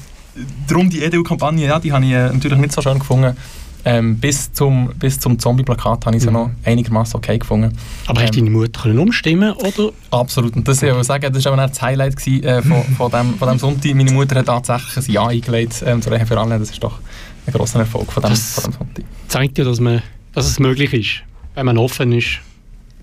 darum 0.67 0.89
die 0.89 1.03
EDU-Kampagne, 1.03 1.67
ja, 1.67 1.79
die 1.79 1.91
habe 1.91 2.03
ich 2.05 2.11
äh, 2.13 2.29
natürlich 2.29 2.57
nicht 2.57 2.73
so 2.73 2.81
schön 2.81 2.97
gefunden. 2.97 3.37
Ähm, 3.85 4.17
bis 4.17 4.51
zum, 4.53 4.93
bis 4.97 5.19
zum 5.19 5.37
Zombie-Plakat 5.37 6.05
habe 6.05 6.15
ich 6.15 6.21
sie 6.21 6.29
mhm. 6.29 6.33
noch 6.33 6.51
einigermaßen 6.63 7.17
okay 7.17 7.37
gefunden. 7.37 7.77
Aber 8.07 8.21
ähm, 8.21 8.27
hast 8.27 8.37
deine 8.37 8.49
Mutter 8.49 8.81
können 8.81 8.99
umstimmen 8.99 9.51
oder? 9.53 9.91
Absolut. 10.09 10.55
Und 10.55 10.67
das, 10.67 10.81
ich 10.81 10.93
will 10.93 11.03
sagen, 11.03 11.33
das 11.33 11.43
war 11.45 11.53
auch 11.53 11.67
das 11.67 11.81
Highlight 11.81 12.15
gewesen, 12.15 12.43
äh, 12.43 12.61
von, 12.61 12.83
von, 12.97 13.11
dem, 13.11 13.33
von 13.35 13.49
dem 13.49 13.59
Sonntag. 13.59 13.93
Meine 13.93 14.11
Mutter 14.11 14.37
hat 14.37 14.45
tatsächlich 14.45 14.97
ein 14.97 15.13
Ja 15.13 15.27
eingelegt 15.27 15.83
ähm, 15.85 16.01
Ehe 16.09 16.25
für 16.25 16.39
alle. 16.39 16.59
Das 16.59 16.69
ist 16.69 16.81
doch 16.81 16.99
ein 17.45 17.53
grosser 17.53 17.79
Erfolg 17.79 18.11
von 18.11 18.23
dem, 18.23 18.29
das 18.29 18.53
von 18.53 18.71
dem 18.71 18.77
Sonntag. 18.77 19.05
zeigt 19.27 19.57
ja, 19.57 19.65
dass, 19.65 19.81
man, 19.81 20.01
dass 20.33 20.45
es 20.45 20.59
möglich 20.59 20.93
ist, 20.93 21.23
wenn 21.55 21.65
man 21.65 21.77
offen 21.77 22.13
ist. 22.13 22.39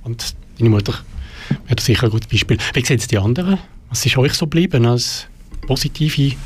Und 0.02 0.34
deine 0.58 0.70
Mutter 0.70 0.94
wäre 1.66 1.80
sicher 1.80 2.04
ein 2.04 2.10
gutes 2.10 2.28
Beispiel. 2.28 2.56
Wie 2.72 2.84
sehen 2.84 2.98
es 2.98 3.06
die 3.06 3.18
anderen? 3.18 3.58
Was 3.90 4.06
ist 4.06 4.16
euch 4.16 4.32
so 4.32 4.46
geblieben 4.46 4.86
als 4.86 5.26
positive 5.66 6.36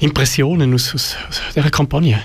Impressionen 0.00 0.74
aus, 0.74 0.94
aus, 0.94 1.16
aus 1.28 1.40
dieser 1.54 1.70
Kampagne? 1.70 2.20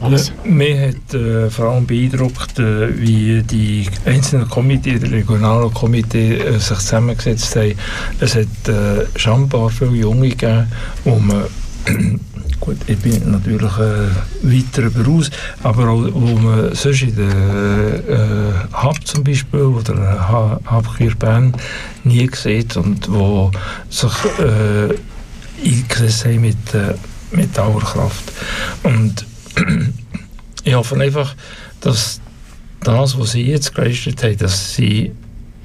Alles. 0.00 0.32
Mir 0.44 0.88
hat 0.88 1.14
äh, 1.14 1.50
vor 1.50 1.66
allem 1.66 1.86
beeindruckt, 1.86 2.58
äh, 2.58 2.98
wie 2.98 3.42
die 3.42 3.86
einzelnen 4.04 4.48
Komitee, 4.48 4.98
die 4.98 5.06
regionalen 5.06 5.72
Komitee 5.72 6.36
äh, 6.36 6.58
sich 6.58 6.78
zusammengesetzt 6.78 7.54
haben. 7.56 7.74
Es 8.20 8.34
hat 8.34 8.68
äh, 8.68 9.06
scheinbar 9.16 9.70
viele 9.70 9.92
Junge 9.92 10.30
gegeben, 10.30 10.66
man 11.04 11.44
Gut, 12.62 12.76
ich 12.86 12.96
bin 12.98 13.32
natürlich 13.32 13.76
äh, 13.76 14.06
weit 14.42 14.66
darüber 14.70 15.10
aus, 15.10 15.30
aber 15.64 15.88
auch, 15.88 16.06
wo 16.12 16.38
man 16.38 16.72
sonst 16.76 17.02
in 17.02 17.16
der 17.16 18.08
äh, 18.08 18.84
Hub 18.84 19.04
zum 19.04 19.24
Beispiel 19.24 19.62
oder 19.62 20.62
Hub 20.70 21.18
Bern 21.18 21.56
nie 22.04 22.30
sieht 22.32 22.76
und 22.76 23.12
wo 23.12 23.50
sich 23.90 24.12
äh, 24.38 24.94
eingesetzt 25.68 26.24
haben 26.24 26.40
mit, 26.42 26.74
äh, 26.74 26.94
mit 27.32 27.58
Dauerkraft. 27.58 28.32
Und 28.84 29.26
ich 30.64 30.74
hoffe 30.74 30.96
einfach, 31.00 31.34
dass 31.80 32.20
das, 32.80 33.18
was 33.18 33.32
sie 33.32 33.42
jetzt 33.42 33.74
geleistet 33.74 34.22
haben, 34.22 34.38
dass 34.38 34.74
sie 34.74 35.12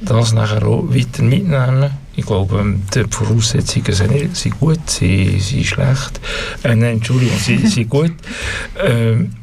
das 0.02 0.34
nachher 0.34 0.66
auch 0.66 0.84
weiter 0.94 1.24
mitnehmen. 1.24 1.90
Ich 2.16 2.26
glaube, 2.26 2.64
die 2.94 3.04
Voraussetzungen 3.10 3.94
sind, 3.94 4.36
sind 4.36 4.60
gut, 4.60 4.80
sie 4.88 5.40
sind 5.40 5.66
schlecht. 5.66 6.20
Äh, 6.64 6.76
nein, 6.76 6.98
Entschuldigung, 6.98 7.38
sie 7.38 7.66
sind 7.68 7.90
gut. 7.90 8.14
Ähm, 8.80 9.34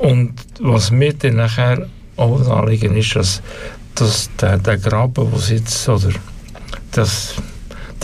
und 0.00 0.34
was 0.60 0.90
mir 0.90 1.14
dann 1.14 1.36
nachher 1.36 1.86
auch 2.16 2.48
anliegen 2.48 2.96
ist, 2.96 3.16
dass, 3.16 3.42
dass 3.94 4.30
der, 4.40 4.58
der 4.58 4.76
Graben, 4.76 5.30
der 5.30 5.56
jetzt, 5.56 5.88
oder 5.88 6.10
das 6.92 7.34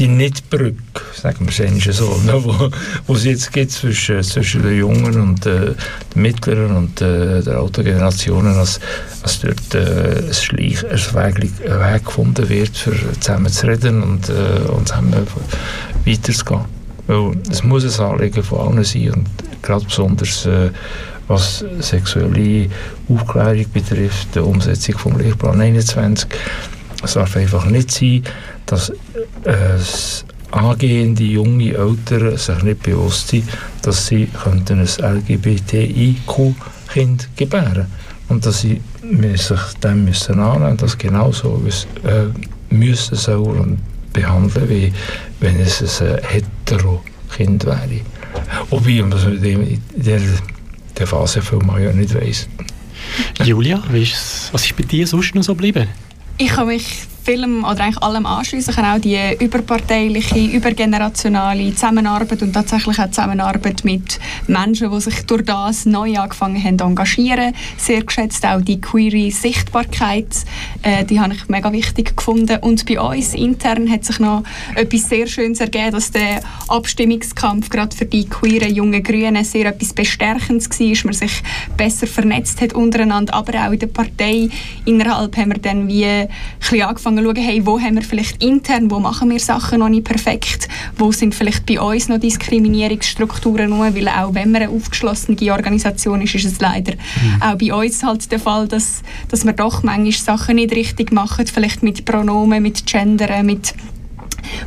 die 0.01 0.09
Nichtbrücke, 0.09 0.81
sagen 1.15 1.47
wir 1.47 1.67
es 1.67 1.97
so, 1.99 2.17
ne, 2.25 2.43
wo, 2.43 2.71
wo 3.07 3.15
es 3.15 3.25
jetzt 3.25 3.53
gibt 3.53 3.71
zwischen, 3.71 4.23
zwischen 4.23 4.63
den 4.63 4.79
Jungen 4.79 5.21
und 5.21 5.45
äh, 5.45 5.75
den 6.15 6.23
Mittleren 6.23 6.75
und 6.75 7.01
äh, 7.03 7.43
der 7.43 7.59
alten 7.59 7.85
Generationen, 7.85 8.55
dass, 8.55 8.81
dass 9.23 9.41
dort 9.41 9.75
äh, 9.75 10.27
ein, 10.27 10.33
Schleich, 10.33 10.85
ein, 10.85 11.37
Weg, 11.37 11.53
ein 11.67 11.93
Weg 11.93 12.05
gefunden 12.05 12.49
wird, 12.49 12.77
für 12.77 12.95
zusammen 13.21 13.53
zu 13.53 13.67
reden 13.67 14.03
und, 14.03 14.31
äh, 14.31 14.69
und 14.71 14.89
zusammen 14.89 15.15
weiterzugehen. 16.07 16.65
Weil 17.07 17.37
es 17.51 17.63
muss 17.63 18.01
ein 18.01 18.07
Anliegen 18.07 18.43
von 18.43 18.61
allen 18.61 18.85
sein 18.85 19.11
und 19.13 19.27
gerade 19.63 19.85
besonders 19.85 20.47
äh, 20.47 20.71
was 21.29 21.65
sexuelle 21.81 22.69
Aufklärung 23.09 23.67
betrifft, 23.73 24.35
die 24.35 24.41
Umsetzung 24.41 24.99
vom 24.99 25.19
Lehrplan 25.19 25.61
21. 25.61 26.29
Es 27.03 27.15
darf 27.15 27.35
einfach 27.37 27.65
nicht 27.67 27.91
sein, 27.91 28.23
dass 28.67 28.91
äh, 29.45 29.79
angehende 30.51 31.25
junge 31.25 31.75
Eltern 31.75 32.37
sich 32.37 32.63
nicht 32.63 32.83
bewusst 32.83 33.29
sind, 33.29 33.45
dass 33.83 34.07
sie 34.07 34.27
könnten 34.27 34.81
ein 34.81 34.89
LGBTIQ-Kind 35.19 37.29
gebären 37.37 37.87
und 38.29 38.45
dass 38.47 38.61
sie 38.61 38.81
sich 39.35 39.61
dem 39.83 40.05
müssen 40.05 40.39
annehmen, 40.41 40.77
dass 40.77 40.99
genauso 40.99 41.63
äh, 42.05 42.27
müssen 42.75 43.17
soll 43.17 43.59
und 43.59 43.79
behandeln, 44.13 44.69
wie 44.69 44.93
wenn 45.41 45.59
es 45.61 46.03
ein 46.03 46.19
hetero-Kind 46.23 47.65
wäre. 47.65 48.01
Wobei 48.71 49.03
man 49.03 49.43
in 49.43 49.83
der, 49.97 50.21
der 50.99 51.07
Phase 51.07 51.41
viel 51.43 51.59
mal 51.59 51.83
ja 51.83 51.93
nicht 51.93 52.15
weiss. 52.15 52.49
Julia, 53.43 53.83
was 53.91 54.65
ist 54.65 54.77
bei 54.77 54.85
dir 54.85 55.07
sonst 55.07 55.35
noch 55.35 55.43
so 55.43 55.55
geblieben? 55.55 55.89
Ich 56.43 56.57
habe 56.57 56.69
mich 56.69 57.10
vielem 57.23 57.65
oder 57.65 57.81
eigentlich 57.81 58.03
allem 58.03 58.27
anschließen 58.27 58.75
kann, 58.75 58.85
auch 58.85 59.01
die 59.01 59.19
überparteiliche, 59.39 60.39
übergenerationale 60.39 61.75
Zusammenarbeit 61.75 62.43
und 62.43 62.53
tatsächlich 62.53 62.99
auch 62.99 63.11
Zusammenarbeit 63.11 63.85
mit 63.85 64.19
Menschen, 64.47 64.91
die 64.91 65.01
sich 65.01 65.27
durch 65.27 65.45
das 65.45 65.87
neu 65.87 66.17
angefangen 66.17 66.63
haben 66.63 66.79
zu 66.79 66.85
engagieren. 66.85 67.55
Sehr 67.77 68.03
geschätzt 68.03 68.45
auch 68.47 68.61
die 68.61 68.81
queere 68.81 69.31
Sichtbarkeit, 69.31 70.29
äh, 70.83 71.05
die 71.05 71.21
habe 71.21 71.35
ich 71.35 71.49
mega 71.49 71.73
wichtig 71.73 72.17
gefunden. 72.17 72.59
Und 72.61 72.87
bei 72.87 73.01
uns 73.01 73.35
intern 73.35 73.91
hat 73.91 74.05
sich 74.05 74.19
noch 74.19 74.43
etwas 74.75 75.09
sehr 75.09 75.27
Schönes 75.27 75.61
ergeben, 75.61 75.93
dass 75.93 76.11
der 76.11 76.41
Abstimmungskampf 76.69 77.71
gerade 77.71 77.97
für 77.97 78.07
die 78.07 78.29
queeren 78.29 78.75
jungen 78.75 79.03
Grünen 79.03 79.45
sehr 79.45 79.67
etwas 79.67 79.93
Bestärkendes 79.93 80.69
war, 80.71 81.05
man 81.05 81.15
sich 81.15 81.43
besser 81.77 82.07
vernetzt 82.07 82.61
hat 82.61 82.73
untereinander, 82.73 83.35
aber 83.35 83.67
auch 83.67 83.73
in 83.73 83.79
der 83.79 83.87
Partei 83.89 84.49
innerhalb 84.85 85.37
haben 85.37 85.53
wir 85.53 85.59
dann 85.59 85.89
wie 85.89 86.05
ein 86.05 86.29
bisschen 86.59 86.83
angefangen 86.83 87.10
angefangen 87.11 87.37
zu 87.37 87.43
schauen, 87.43 87.49
hey, 87.49 87.67
wo 87.67 87.81
haben 87.81 87.95
wir 87.97 88.03
vielleicht 88.03 88.43
intern, 88.43 88.91
wo 88.91 89.01
machen 89.01 89.31
wir 89.31 89.41
Sachen 89.41 89.81
noch 89.81 89.89
nicht 89.89 90.05
perfekt, 90.05 90.69
wo 90.97 91.13
sind 91.13 91.35
vielleicht 91.35 91.67
bei 91.67 91.81
uns 91.81 92.09
noch 92.09 92.19
Diskriminierungsstrukturen 92.19 93.73
rum, 93.73 93.95
weil 93.95 94.09
auch 94.09 94.35
wenn 94.35 94.51
man 94.51 94.63
eine 94.63 94.71
aufgeschlossene 94.71 95.53
Organisation 95.53 96.23
ist, 96.23 96.35
ist 96.35 96.45
es 96.45 96.61
leider 96.61 96.93
mhm. 96.93 97.43
auch 97.43 97.57
bei 97.57 97.73
uns 97.73 98.03
halt 98.03 98.31
der 98.31 98.39
Fall, 98.39 98.69
dass, 98.69 99.03
dass 99.29 99.45
wir 99.45 99.53
doch 99.53 99.83
manchmal 99.83 100.13
Sachen 100.13 100.57
nicht 100.57 100.75
richtig 100.75 101.13
machen, 101.13 101.47
vielleicht 101.47 101.83
mit 101.83 102.05
Pronomen, 102.05 102.63
mit 102.63 102.87
Gendern, 102.87 103.47
mit 103.47 103.75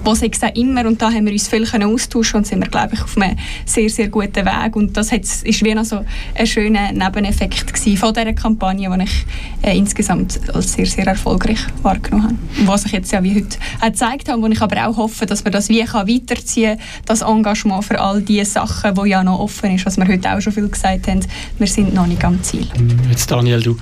wo 0.03 0.15
sich 0.15 0.31
auch 0.41 0.55
immer, 0.55 0.85
und 0.85 1.01
da 1.01 1.11
haben 1.11 1.25
wir 1.25 1.33
uns 1.33 1.47
viel 1.47 1.65
können 1.65 1.93
austauschen 1.93 2.39
und 2.39 2.47
sind 2.47 2.61
wir, 2.61 2.69
glaube 2.69 2.93
ich, 2.93 3.01
auf 3.01 3.17
einem 3.17 3.37
sehr, 3.65 3.89
sehr 3.89 4.07
guten 4.09 4.45
Weg 4.45 4.75
und 4.75 4.95
das 4.97 5.11
ist 5.11 5.63
wie 5.63 5.73
noch 5.73 5.85
so 5.85 6.05
ein 6.35 6.47
schöner 6.47 6.91
Nebeneffekt 6.91 7.77
von 7.97 8.13
dieser 8.13 8.33
Kampagne, 8.33 8.89
die 8.97 9.03
ich 9.03 9.25
äh, 9.61 9.77
insgesamt 9.77 10.39
als 10.53 10.73
sehr, 10.73 10.85
sehr 10.85 11.07
erfolgreich 11.07 11.59
wahrgenommen 11.81 12.23
habe. 12.23 12.67
Was 12.67 12.85
ich 12.85 12.91
jetzt 12.91 13.11
ja 13.11 13.23
wie 13.23 13.35
heute 13.35 13.57
auch 13.81 13.87
gezeigt 13.87 14.29
habe, 14.29 14.41
wo 14.41 14.47
ich 14.47 14.61
aber 14.61 14.87
auch 14.87 14.97
hoffe, 14.97 15.25
dass 15.25 15.43
man 15.43 15.53
das 15.53 15.69
wie 15.69 15.83
kann 15.83 16.07
weiterziehen 16.07 16.77
kann, 16.77 16.85
das 17.05 17.21
Engagement 17.21 17.83
für 17.83 17.99
all 17.99 18.21
diese 18.21 18.45
Sachen, 18.45 18.95
die 18.95 19.09
ja 19.09 19.23
noch 19.23 19.39
offen 19.39 19.75
ist, 19.75 19.85
was 19.85 19.97
wir 19.97 20.07
heute 20.07 20.31
auch 20.31 20.41
schon 20.41 20.53
viel 20.53 20.67
gesagt 20.67 21.07
haben, 21.07 21.21
wir 21.57 21.67
sind 21.67 21.93
noch 21.93 22.07
nicht 22.07 22.23
am 22.23 22.41
Ziel. 22.43 22.67
Jetzt 23.09 23.29
Daniel, 23.31 23.61
du 23.61 23.77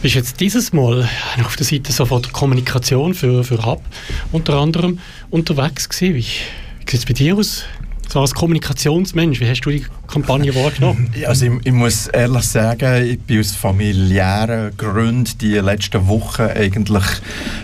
bist 0.00 0.14
jetzt 0.14 0.40
dieses 0.40 0.72
Mal 0.72 1.08
auf 1.44 1.56
der 1.56 1.66
Seite 1.66 1.92
so 1.92 2.04
der 2.04 2.32
Kommunikation 2.32 3.14
für, 3.14 3.44
für 3.44 3.64
Hub 3.64 3.82
unter 4.32 4.54
anderem 4.54 4.98
unterwegs 5.32 5.88
gewesen. 5.88 6.14
Wie, 6.14 6.20
wie 6.20 6.90
sieht 6.90 7.00
es 7.00 7.06
bei 7.06 7.14
dir 7.14 7.36
aus? 7.36 7.64
So 8.08 8.20
als 8.20 8.34
Kommunikationsmensch, 8.34 9.40
wie 9.40 9.48
hast 9.48 9.62
du 9.62 9.70
die 9.70 9.86
Kampagne 10.06 10.54
wahrgenommen? 10.54 11.10
Also 11.26 11.46
ich, 11.46 11.52
ich, 11.64 11.72
muss 11.72 12.06
ehrlich 12.08 12.44
sagen, 12.44 13.06
ich 13.06 13.18
bin 13.20 13.40
aus 13.40 13.52
familiären 13.52 14.76
Gründen 14.76 15.38
die 15.40 15.54
letzten 15.54 16.06
Wochen 16.06 16.42
eigentlich 16.42 17.04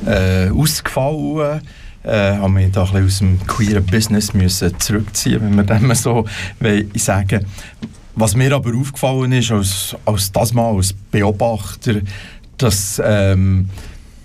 äh, 0.07 0.48
ausgefallen. 0.48 1.61
äh, 2.02 2.37
habe 2.37 2.48
mich 2.48 2.72
da 2.72 2.85
ein 2.85 3.04
bisschen 3.04 3.07
aus 3.07 3.18
dem 3.18 3.46
queeren 3.46 3.85
Business 3.85 4.33
müssen 4.33 4.81
zurückziehen, 4.81 5.42
wenn 5.42 5.57
wir 5.57 5.64
dem 5.64 5.94
so 5.94 6.24
sagen 6.94 7.44
Was 8.14 8.35
mir 8.35 8.54
aber 8.54 8.74
aufgefallen 8.74 9.33
ist, 9.33 9.50
als, 9.50 9.94
als 10.07 10.33
das 10.33 10.54
mal 10.54 10.74
als 10.74 10.94
Beobachter, 10.94 11.96
dass, 12.57 13.02
ähm, 13.04 13.68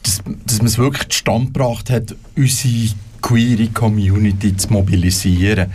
dass, 0.04 0.22
dass 0.46 0.60
man 0.60 0.68
es 0.68 0.78
wirklich 0.78 1.10
zustande 1.10 1.48
gebracht 1.48 1.90
hat, 1.90 2.16
unsere 2.38 2.94
queere 3.24 3.70
Community 3.70 4.56
zu 4.56 4.72
mobilisieren. 4.72 5.72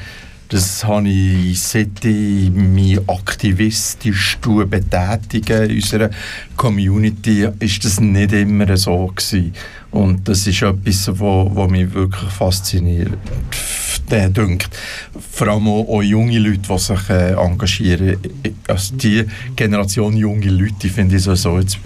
Das 0.51 0.85
habe 0.85 1.09
ich, 1.09 1.61
seit 1.61 2.05
ich 2.05 2.51
mich 2.51 2.99
aktivistisch 3.07 4.39
betätige 4.39 5.65
in 5.65 5.77
unserer 5.77 6.11
Community, 6.57 7.49
ist 7.59 7.85
das 7.85 8.01
nicht 8.01 8.33
immer 8.33 8.77
so 8.77 9.09
gewesen. 9.09 9.53
Und 9.91 10.27
das 10.29 10.47
ist 10.47 10.63
etwas, 10.63 11.09
was 11.09 11.71
mich 11.71 11.93
wirklich 11.93 12.31
fasziniert 12.31 13.19
äh, 14.11 14.31
dünkt. 14.31 14.71
Vor 15.33 15.49
allem 15.49 15.69
auch, 15.69 15.89
auch, 15.89 16.03
junge 16.03 16.39
Leute, 16.39 16.61
die 16.69 16.79
sich 16.79 17.11
äh, 17.11 17.33
engagieren. 17.33 18.17
Also 18.67 18.97
die 18.97 19.27
Generation 19.55 20.17
junge 20.17 20.51
Leute, 20.51 20.89
finde 20.89 21.17
ich 21.17 21.23
so, 21.23 21.35
so 21.35 21.59
jetzt 21.59 21.79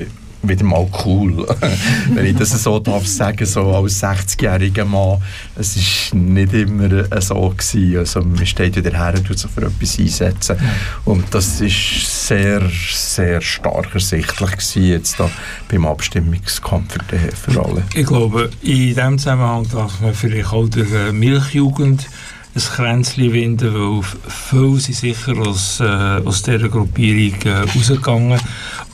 wieder 0.42 0.64
mal 0.64 0.87
cool, 1.05 1.46
wenn 2.14 2.26
ich 2.26 2.37
das 2.37 2.50
so 2.62 2.78
darf 2.78 3.07
sagen, 3.07 3.46
so 3.46 3.74
als 3.74 4.02
60-jähriger 4.02 4.85
Mann. 4.85 5.22
Es 5.57 5.76
war 5.76 6.18
nicht 6.18 6.52
immer 6.52 7.05
so 7.20 7.50
gewesen. 7.50 7.98
Also 7.98 8.20
man 8.20 8.46
steht 8.46 8.76
wieder 8.76 8.96
her 8.96 9.14
und 9.16 9.38
sich 9.38 9.50
für 9.50 9.62
etwas 9.62 9.98
einsetzen. 9.98 10.57
Und 11.05 11.24
das 11.33 11.61
ist 11.61 12.26
sehr, 12.28 12.62
sehr 12.92 13.40
stark 13.40 13.94
ersichtlich 13.94 14.50
gewesen 14.50 14.83
jetzt 14.85 15.20
da 15.20 15.31
beim 15.70 15.87
Abstimmungskampf 15.87 16.96
für, 17.35 17.64
alle. 17.64 17.83
Ich 17.94 18.07
glaube, 18.07 18.50
in 18.62 18.76
diesem 18.76 19.18
Zusammenhang 19.18 19.66
darf 19.70 20.00
man 20.00 20.14
vielleicht 20.14 20.52
auch 20.52 20.68
der 20.68 21.09
äh, 21.09 21.12
Milchjugend 21.12 22.09
ein 22.55 22.61
Kränzchen 22.61 23.33
winden, 23.33 23.74
weil 23.74 24.02
viele 24.28 24.81
sind 24.81 24.94
sicher 24.94 25.38
aus, 25.38 25.81
äh, 25.81 25.85
aus 25.85 26.42
dieser 26.42 26.68
Gruppierung 26.68 27.40
äh, 27.42 27.61
rausgegangen 27.61 28.38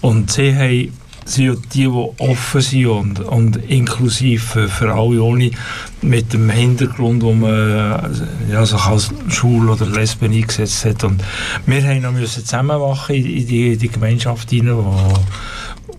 und 0.00 0.30
sie 0.30 0.54
haben 0.54 0.92
sind 1.28 1.74
die, 1.74 1.82
die 1.82 1.88
offen 2.18 2.60
sind 2.60 2.86
und, 2.86 3.20
und 3.20 3.56
inklusiv 3.56 4.56
für 4.68 4.92
alle 4.92 5.22
ohne 5.22 5.50
mit 6.00 6.32
dem 6.32 6.48
Hintergrund, 6.48 7.22
wo 7.22 7.32
man 7.32 8.30
ja, 8.50 8.64
sich 8.64 8.80
als 8.80 9.10
schwul 9.28 9.68
oder 9.68 9.86
lesben 9.86 10.32
eingesetzt 10.32 10.84
hat. 10.84 11.04
Und 11.04 11.22
wir 11.66 11.82
haben 11.82 12.02
noch 12.02 12.14
zusammenwachen 12.24 13.16
in, 13.16 13.26
in 13.26 13.46
die, 13.46 13.76
die 13.76 13.88
Gemeinschaft 13.88 14.50
hinein, 14.50 14.84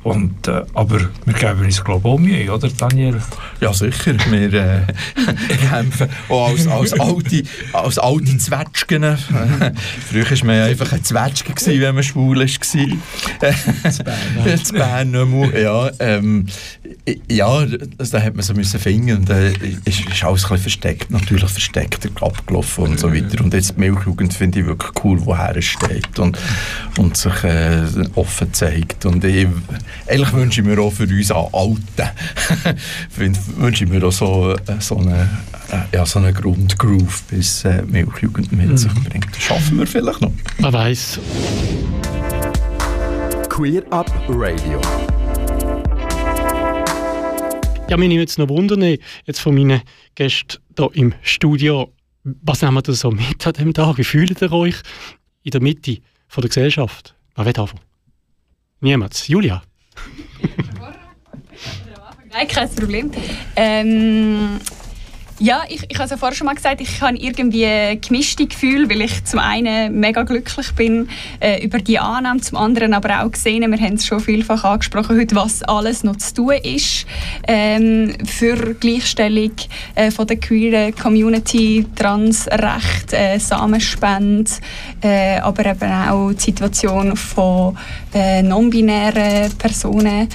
und, 0.03 0.47
äh, 0.47 0.63
aber 0.73 0.99
wir 1.25 1.33
geben 1.33 1.65
uns, 1.65 1.83
glaube 1.83 2.07
ich, 2.07 2.13
auch 2.13 2.17
Mühe, 2.17 2.53
oder 2.53 2.69
Daniel? 2.69 3.21
Ja, 3.59 3.73
sicher. 3.73 4.15
Wir 4.29 4.53
äh, 4.53 4.81
kämpfen 5.69 6.09
auch 6.29 6.49
als, 6.49 6.67
als 6.67 6.99
alte, 6.99 7.43
als 7.73 7.99
alte 7.99 8.37
Zwetschgen. 8.37 9.17
Früher 9.17 10.31
war 10.31 10.45
man 10.45 10.55
ja 10.55 10.65
einfach 10.65 10.91
ein 10.93 11.03
Zwetschge, 11.03 11.53
gewesen, 11.53 11.81
wenn 11.81 11.95
man 11.95 12.03
schwul 12.03 12.39
war. 12.39 13.91
Zu 13.91 14.03
Bern. 14.03 14.63
Zu 14.63 14.73
Bern, 14.73 15.51
ja. 15.61 15.91
Ähm, 15.99 16.45
ja, 17.29 17.65
da 17.65 18.21
hat 18.21 18.35
man 18.35 18.43
so 18.43 18.53
müssen 18.53 18.79
finden 18.79 19.17
und 19.17 19.29
äh, 19.29 19.51
ist, 19.85 20.09
ist 20.09 20.23
alles 20.23 20.43
ein 20.45 20.49
bisschen 20.49 20.57
versteckt, 20.57 21.11
natürlich 21.11 21.49
versteckt 21.49 22.09
abgelaufen 22.21 22.85
und 22.85 22.99
so 22.99 23.13
weiter. 23.13 23.43
Und 23.43 23.53
jetzt 23.53 23.75
die 23.75 23.79
Milchjugend 23.79 24.33
finde 24.33 24.59
ich 24.59 24.65
wirklich 24.65 24.91
cool, 25.03 25.19
woher 25.25 25.55
es 25.55 25.65
steht 25.65 26.19
und, 26.19 26.37
und 26.97 27.15
sich 27.15 27.43
äh, 27.43 27.83
offen 28.15 28.53
zeigt. 28.53 29.05
Und 29.05 29.23
ich, 29.23 29.47
eigentlich 30.07 30.33
wünsche 30.33 30.61
ich 30.61 30.67
mir 30.67 30.79
auch 30.79 30.91
für 30.91 31.03
uns 31.03 31.31
Alten, 31.31 32.09
wünsche 33.57 33.83
ich 33.83 33.89
mir 33.89 34.03
auch 34.03 34.11
so, 34.11 34.53
äh, 34.53 34.79
so 34.79 34.97
eine 34.97 35.29
äh, 35.71 35.95
ja, 35.95 36.05
so 36.05 36.19
einen 36.19 36.33
Grundgroove, 36.33 37.23
bis 37.29 37.63
äh, 37.63 37.83
Milchjugend 37.83 38.51
mit 38.51 38.69
mhm. 38.69 38.77
sich 38.77 38.93
bringt. 38.93 39.27
Das 39.31 39.41
schaffen 39.41 39.77
wir 39.77 39.85
vielleicht 39.85 40.21
noch. 40.21 40.31
Man 40.57 40.73
weiß. 40.73 41.19
Queer 43.49 43.83
Up 43.91 44.11
Radio. 44.27 44.81
Ja, 47.89 47.97
mich 47.97 48.07
nimmt 48.07 48.21
jetzt 48.21 48.37
noch 48.39 48.49
Wunder 48.49 48.77
jetzt 49.25 49.39
von 49.39 49.55
meinen 49.55 49.81
Gästen 50.15 50.59
hier 50.77 50.89
im 50.93 51.13
Studio. 51.21 51.91
Was 52.23 52.61
nehmen 52.61 52.75
wir 52.75 52.81
da 52.81 52.93
so 52.93 53.11
mit 53.11 53.45
an 53.45 53.53
diesem 53.53 53.73
Tag? 53.73 53.97
Wie 53.97 54.03
fühlt 54.03 54.41
ihr 54.41 54.51
euch 54.51 54.75
in 55.43 55.51
der 55.51 55.61
Mitte 55.61 55.97
von 56.29 56.41
der 56.41 56.49
Gesellschaft? 56.49 57.15
Wer 57.35 57.45
will 57.45 57.59
anfangen? 57.59 57.81
Niemand. 58.79 59.27
Julia? 59.27 59.61
Nein, 62.31 62.47
kein 62.47 62.69
Problem. 62.73 63.11
Ähm, 63.55 64.59
ja, 65.39 65.63
ich, 65.69 65.83
ich 65.87 65.95
habe 65.95 66.05
es 66.05 66.11
ja 66.11 66.17
vorher 66.17 66.35
schon 66.35 66.45
mal 66.45 66.55
gesagt, 66.55 66.81
ich 66.81 67.01
habe 67.01 67.17
irgendwie 67.17 67.97
gemischte 68.01 68.45
Gefühle, 68.45 68.89
weil 68.89 69.01
ich 69.01 69.23
zum 69.23 69.39
einen 69.39 69.99
mega 69.99 70.23
glücklich 70.23 70.71
bin 70.73 71.07
äh, 71.39 71.63
über 71.63 71.79
die 71.79 71.97
Annahme, 71.97 72.41
zum 72.41 72.57
anderen 72.57 72.93
aber 72.93 73.23
auch 73.23 73.31
gesehen, 73.31 73.69
wir 73.71 73.79
haben 73.79 73.95
es 73.95 74.05
schon 74.05 74.19
vielfach 74.19 74.63
angesprochen 74.65 75.17
heute, 75.17 75.35
was 75.35 75.63
alles 75.63 76.03
noch 76.03 76.17
zu 76.17 76.33
tun 76.33 76.53
ist 76.63 77.05
ähm, 77.47 78.13
für 78.25 78.75
Gleichstellung 78.75 79.53
äh, 79.95 80.11
von 80.11 80.27
der 80.27 80.37
queeren 80.37 80.93
Community, 80.95 81.85
Transrecht, 81.95 83.13
äh, 83.13 83.39
Samenspende, 83.39 84.51
äh, 85.01 85.37
aber 85.39 85.65
eben 85.65 85.91
auch 85.91 86.31
die 86.33 86.41
Situation 86.41 87.15
von 87.15 87.77
äh, 88.13 88.43
non-binären 88.43 89.51
Personen. 89.57 90.27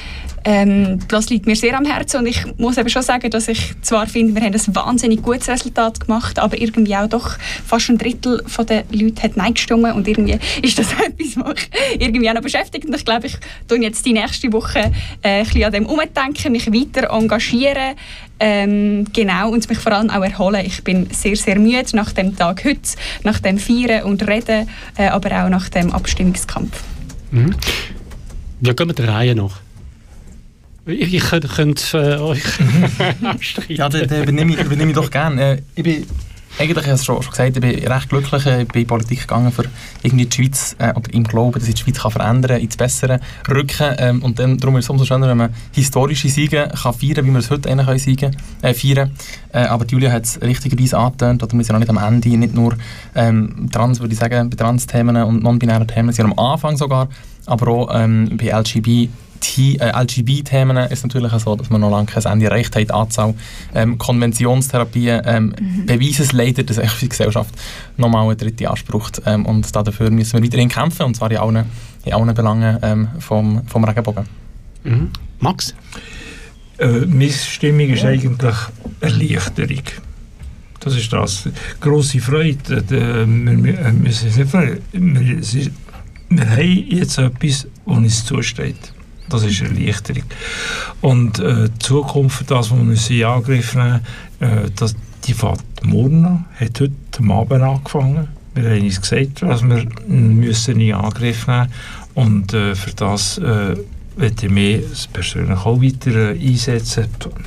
Ähm, 0.44 0.98
das 1.09 1.30
liegt 1.30 1.46
mir 1.46 1.57
sehr 1.57 1.76
am 1.76 1.87
Herzen 1.87 2.18
und 2.20 2.26
ich 2.26 2.44
muss 2.59 2.76
eben 2.76 2.88
schon 2.88 3.02
sagen, 3.02 3.30
dass 3.30 3.48
ich 3.48 3.74
zwar 3.80 4.07
finde, 4.07 4.35
wir 4.35 4.42
haben 4.42 4.54
ein 4.54 4.74
wahnsinnig 4.74 5.22
gutes 5.22 5.48
Resultat 5.48 6.00
gemacht, 6.00 6.38
aber 6.38 6.61
irgendwie 6.61 6.94
auch 6.96 7.09
doch 7.09 7.38
fast 7.66 7.88
ein 7.88 7.98
Drittel 7.98 8.42
der 8.68 8.85
Leute 8.92 9.22
hat 9.22 9.37
Nein 9.37 9.54
gestimmt 9.54 9.94
und 9.94 10.07
irgendwie 10.07 10.38
ist 10.62 10.78
das 10.78 10.92
etwas, 10.92 11.37
was 11.37 11.54
mich 11.54 11.70
irgendwie 11.98 12.28
auch 12.28 12.35
noch 12.35 12.42
beschäftigt 12.42 12.87
und 12.87 12.94
ich 12.94 13.04
glaube, 13.04 13.26
ich 13.26 13.37
tue 13.68 13.80
jetzt 13.80 14.04
die 14.04 14.12
nächste 14.12 14.52
Woche 14.52 14.92
äh, 15.22 15.40
ein 15.40 15.44
bisschen 15.44 15.64
an 15.64 15.72
dem 15.72 15.87
umdenken, 15.87 16.52
mich 16.52 16.66
weiter 16.66 17.11
engagieren 17.11 17.94
ähm, 18.40 19.07
genau, 19.12 19.50
und 19.50 19.68
mich 19.68 19.78
vor 19.78 19.92
allem 19.92 20.11
auch 20.11 20.22
erholen. 20.22 20.64
Ich 20.66 20.83
bin 20.83 21.09
sehr, 21.11 21.37
sehr 21.37 21.59
müde 21.59 21.85
nach 21.94 22.12
dem 22.12 22.37
Tag 22.37 22.64
heute, 22.64 22.80
nach 23.22 23.40
dem 23.40 23.59
Feiern 23.59 24.04
und 24.04 24.26
Reden, 24.26 24.68
äh, 24.96 25.07
aber 25.07 25.44
auch 25.44 25.48
nach 25.48 25.68
dem 25.68 25.92
Abstimmungskampf. 25.92 26.83
Mhm. 27.30 27.54
Ja, 28.61 28.72
gehen 28.72 28.88
wir 28.88 28.94
der 28.94 29.09
Reihe 29.09 29.35
noch. 29.35 29.63
Ich, 30.87 31.31
könnte 31.31 31.99
äh, 31.99 32.18
euch. 32.18 32.42
Ja, 33.68 33.88
den 33.88 34.23
übernehme, 34.23 34.53
ich, 34.53 34.61
übernehme 34.61 34.90
ich 34.90 34.97
doch 34.97 35.11
gerne. 35.11 35.57
Äh, 35.57 35.62
ich 35.75 35.83
bin, 35.83 36.07
eigentlich, 36.59 36.77
ich 36.77 36.85
habe 36.85 36.94
es 36.94 37.05
schon, 37.05 37.18
gesagt, 37.20 37.57
ich 37.57 37.61
bin 37.61 37.88
recht 37.88 38.09
glücklich. 38.11 38.47
Ich 38.47 38.68
bin 38.68 38.83
in 38.83 38.87
Politik 38.87 39.23
gegangen, 39.23 39.51
für 39.51 39.64
irgendwie 40.03 40.27
die 40.27 40.37
Schweiz, 40.37 40.77
äh, 40.79 40.90
oder 40.90 41.12
im 41.14 41.25
Glauben, 41.25 41.53
dass 41.59 41.66
ich 41.68 41.75
die 41.75 41.83
Schweiz 41.83 41.99
kann 42.01 42.11
verändern 42.11 42.53
kann, 42.53 42.61
ins 42.61 42.77
Bessere 42.77 43.18
rücken. 43.49 43.94
Ähm, 43.99 44.23
und 44.23 44.38
dann, 44.38 44.59
darum 44.59 44.77
ist 44.77 44.85
es 44.85 44.90
umso 44.90 45.07
schöner, 45.07 45.27
wenn 45.27 45.38
man 45.38 45.55
historische 45.73 46.29
Siege 46.29 46.68
kann 46.70 46.92
feiern 46.92 47.25
wie 47.25 47.31
wir 47.31 47.38
es 47.38 47.51
heute 47.51 47.68
können 47.70 47.99
siegen, 47.99 48.37
äh, 48.61 48.75
feiern 48.75 49.11
äh, 49.53 49.61
Aber 49.61 49.87
Julia 49.87 50.12
hat 50.12 50.25
es 50.25 50.40
richtigerweise 50.42 50.99
angetönt, 50.99 51.42
oder 51.42 51.53
wir 51.55 51.64
sind 51.64 51.73
noch 51.73 51.81
nicht 51.81 51.90
am 51.90 51.97
Ende, 51.97 52.29
nicht 52.37 52.55
nur 52.55 52.77
ähm, 53.14 53.68
trans, 53.73 54.01
würde 54.01 54.12
ich 54.12 54.20
sagen, 54.20 54.51
bei 54.51 54.57
Trans-Themen 54.57 55.16
und 55.16 55.42
non-binären 55.42 55.88
Themen, 55.88 56.12
sondern 56.12 56.38
am 56.38 56.53
Anfang 56.53 56.77
sogar, 56.77 57.09
aber 57.47 57.68
auch 57.68 57.90
ähm, 57.94 58.37
bei 58.37 58.51
LGB 58.51 59.09
äh, 59.59 60.02
LGB-Themen 60.02 60.76
ist 60.76 61.04
natürlich 61.04 61.33
so, 61.33 61.57
dass 61.57 61.70
man 61.70 61.80
noch 61.80 61.90
lange 61.90 62.07
kein 62.07 62.24
Ende 62.24 62.46
erreicht 62.46 62.74
hat. 62.76 62.83
Die 62.83 62.90
Anzahl 62.90 63.35
ähm, 63.74 63.98
Konventionstherapien 63.98 65.22
ähm, 65.24 65.54
mhm. 65.59 65.87
beweisen 65.87 66.22
es 66.22 66.33
leider, 66.33 66.62
dass 66.62 66.80
die 67.00 67.09
Gesellschaft 67.09 67.54
nochmal 67.96 68.24
eine 68.24 68.37
dritte 68.37 68.68
Anspruch 68.68 69.11
ähm, 69.26 69.46
und 69.46 69.74
dafür 69.74 70.11
müssen 70.11 70.35
wir 70.35 70.44
weiterhin 70.44 70.68
kämpfen, 70.68 71.02
und 71.02 71.16
zwar 71.16 71.30
in 71.30 71.38
allen, 71.38 71.64
in 72.04 72.12
allen 72.12 72.35
Belangen 72.35 72.78
ähm, 72.83 73.09
vom, 73.18 73.62
vom 73.66 73.85
Regenbogen. 73.85 74.24
Mhm. 74.85 75.11
Max? 75.40 75.74
Äh, 76.78 77.07
meine 77.07 77.30
Stimmung 77.30 77.88
ist 77.88 78.04
eigentlich 78.04 78.57
Erleichterung. 79.00 79.83
Das 80.80 80.96
ist 80.96 81.12
das. 81.12 81.48
Grosse 81.80 82.20
Freude. 82.20 82.76
Äh, 82.76 82.90
wir, 82.90 83.26
wir, 83.26 83.64
wir, 83.64 83.94
wir, 84.02 85.40
wir, 85.40 85.70
wir 86.28 86.50
haben 86.50 86.87
jetzt 86.88 87.18
etwas, 87.18 87.66
was 87.85 87.96
uns 87.96 88.24
zusteht. 88.24 88.92
Das 89.35 89.42
ist 89.42 89.62
eine 89.62 89.81
Erleichterung. 89.81 90.23
Und 91.01 91.40
äh, 91.40 91.68
die 91.68 91.79
Zukunft 91.81 92.38
für 92.38 92.44
das, 92.44 92.70
was 92.70 93.11
wir 93.11 93.18
in 93.18 93.25
Angriff 93.25 93.75
nehmen 93.75 94.01
äh, 94.38 94.70
das, 94.77 94.94
die 95.25 95.35
fährt 95.35 95.61
morgen 95.83 96.25
an, 96.25 96.44
hat 96.55 96.81
heute 96.81 97.33
Abend 97.33 97.62
angefangen. 97.62 98.29
Wir 98.55 98.70
haben 98.70 98.83
uns 98.83 99.01
gesagt, 99.01 99.42
was 99.42 99.62
wir 99.62 99.87
müssen 100.07 100.79
in 100.79 100.95
Angriff 100.95 101.49
nehmen 101.49 101.68
Und 102.14 102.55
äh, 102.55 102.76
für 102.76 102.93
das 102.93 103.39
äh, 103.39 103.76
möchte 104.16 104.47
ich 104.47 104.53
mich 104.53 105.09
persönlich 105.12 105.59
auch 105.59 105.82
weiter 105.82 106.35
äh, 106.35 106.39
einsetzen. 106.39 107.07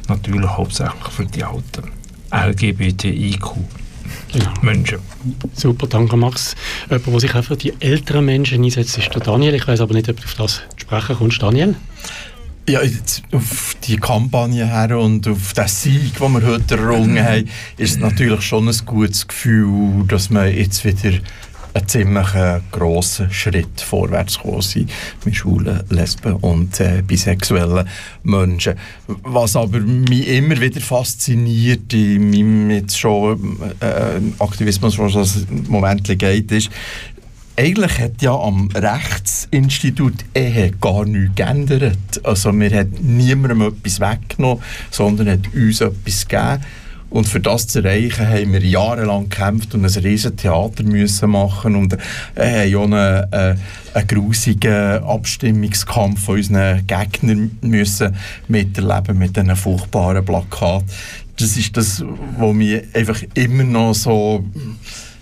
Natürlich 0.09 0.49
hauptsächlich 0.49 1.07
für 1.09 1.25
die 1.25 1.43
alten 1.45 1.83
LGBTIQ. 2.31 3.55
Genau. 4.31 4.51
Menschen. 4.61 4.99
Super, 5.53 5.87
danke 5.87 6.17
Max. 6.17 6.55
Jemand, 6.89 7.07
der 7.07 7.19
sich 7.19 7.35
auch 7.35 7.43
für 7.43 7.55
die 7.55 7.73
älteren 7.79 8.25
Menschen 8.25 8.63
einsetzt, 8.63 8.97
ist 8.97 9.13
der 9.13 9.21
Daniel. 9.21 9.53
Ich 9.55 9.67
weiß 9.67 9.81
aber 9.81 9.93
nicht, 9.93 10.09
ob 10.09 10.17
du 10.17 10.23
auf 10.23 10.33
das 10.35 10.61
sprechen 10.75 11.15
kommst. 11.15 11.41
Daniel? 11.41 11.75
Ja, 12.69 12.83
jetzt 12.83 13.23
auf 13.31 13.77
die 13.83 13.95
Kampagne 13.95 14.67
her 14.67 14.99
und 14.99 15.25
auf 15.27 15.53
den 15.53 15.67
Sieg, 15.69 16.17
den 16.19 16.33
wir 16.33 16.45
heute 16.45 16.75
errungen 16.75 17.23
haben, 17.23 17.49
ist 17.77 17.91
es 17.91 17.97
natürlich 17.97 18.41
schon 18.41 18.67
ein 18.67 18.75
gutes 18.85 19.25
Gefühl, 19.25 20.03
dass 20.05 20.29
wir 20.29 20.53
jetzt 20.53 20.83
wieder 20.83 21.17
einen 21.77 21.87
ziemlich 21.87 22.33
äh, 22.33 22.59
grossen 22.71 23.31
Schritt 23.31 23.81
vorwärts 23.81 24.37
gekommen 24.37 24.61
sind 24.61 24.91
mit 25.25 25.35
schwulen, 25.35 25.83
lesben 25.89 26.33
und 26.33 26.79
äh, 26.79 27.01
bisexuellen 27.05 27.87
Menschen. 28.23 28.75
Was 29.23 29.55
aber 29.55 29.79
mich 29.79 30.27
immer 30.27 30.59
wieder 30.59 30.81
fasziniert 30.81 31.93
in 31.93 32.29
meinem 32.29 32.69
jetzt 32.71 32.99
schon 32.99 33.59
äh, 33.79 34.19
Aktivismus, 34.39 34.97
was 34.97 35.15
ein 35.15 35.65
Moment 35.67 36.07
geht, 36.19 36.51
ist, 36.51 36.69
eigentlich 37.59 37.99
hat 37.99 38.21
ja 38.21 38.35
am 38.35 38.69
Rechtsinstitut 38.73 40.25
Ehe 40.35 40.71
gar 40.79 41.05
nichts 41.05 41.35
geändert. 41.35 41.97
Also 42.23 42.53
wir 42.53 42.69
haben 42.69 42.93
niemandem 43.01 43.61
etwas 43.61 43.99
weggenommen, 43.99 44.63
sondern 44.91 45.29
hat 45.29 45.53
uns 45.55 45.81
etwas 45.81 46.27
gegeben. 46.27 46.63
Und 47.09 47.27
für 47.27 47.39
das 47.39 47.67
zu 47.67 47.79
erreichen, 47.79 48.27
haben 48.27 48.53
wir 48.53 48.63
jahrelang 48.63 49.29
gekämpft 49.29 49.73
und 49.73 49.85
ein 49.85 50.03
riesen 50.03 50.35
Theater 50.35 50.83
müssen 50.83 51.29
machen 51.29 51.75
und 51.75 51.97
äh, 52.35 52.71
haben 52.71 52.75
auch 52.75 52.83
einen, 52.83 53.33
äh, 53.33 53.55
einen 53.93 54.07
grusigen 54.07 55.03
Abstimmungskampf 55.03 56.25
von 56.25 56.35
unseren 56.35 56.85
Gegnern 56.85 57.57
müssen 57.61 58.15
miterleben 58.47 59.17
mit 59.17 59.37
diesen 59.37 59.55
furchtbaren 59.55 60.25
Plakaten. 60.25 60.87
Das 61.37 61.55
ist 61.55 61.77
das, 61.77 62.03
was 62.37 62.53
mich 62.53 62.83
einfach 62.93 63.21
immer 63.35 63.63
noch 63.63 63.93
so 63.93 64.43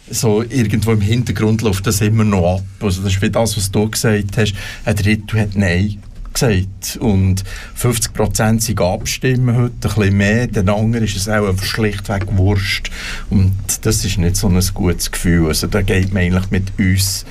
so 0.10 0.44
irgendwo 0.44 0.92
im 0.92 1.02
Hintergrund 1.02 1.64
läuft 1.64 1.88
das 1.88 2.02
immer 2.02 2.24
noch 2.24 2.58
ab. 2.58 2.64
Also 2.80 3.02
das 3.02 3.14
ist 3.14 3.22
wie 3.22 3.30
das, 3.32 3.58
was 3.58 3.72
du 3.72 3.90
gesagt 3.90 4.38
hast. 4.38 4.54
Ein 4.86 4.96
Drittel 4.96 5.42
hat 5.42 5.56
Nein 5.56 5.98
gesagt. 6.36 6.98
Und 7.00 7.44
50 7.74 8.14
Prozent 8.14 8.62
sind 8.62 8.80
abstimmen 8.80 9.56
heute, 9.56 9.74
ein 9.74 9.80
bisschen 9.80 10.18
mehr. 10.18 10.48
Den 10.48 10.70
anderen 10.70 11.04
ist 11.04 11.16
es 11.16 11.28
auch 11.28 11.58
schlichtweg 11.58 12.26
Wurst. 12.38 12.92
Und 13.30 13.56
das 13.82 14.06
ist 14.06 14.18
nicht 14.18 14.36
so 14.36 14.48
ein 14.48 14.62
gutes 14.74 15.12
Gefühl. 15.12 15.48
Also 15.48 15.68
da 15.68 15.82
geht 15.82 16.14
man 16.14 16.24
eigentlich 16.24 16.52
mit 16.52 16.78
uns 16.78 17.26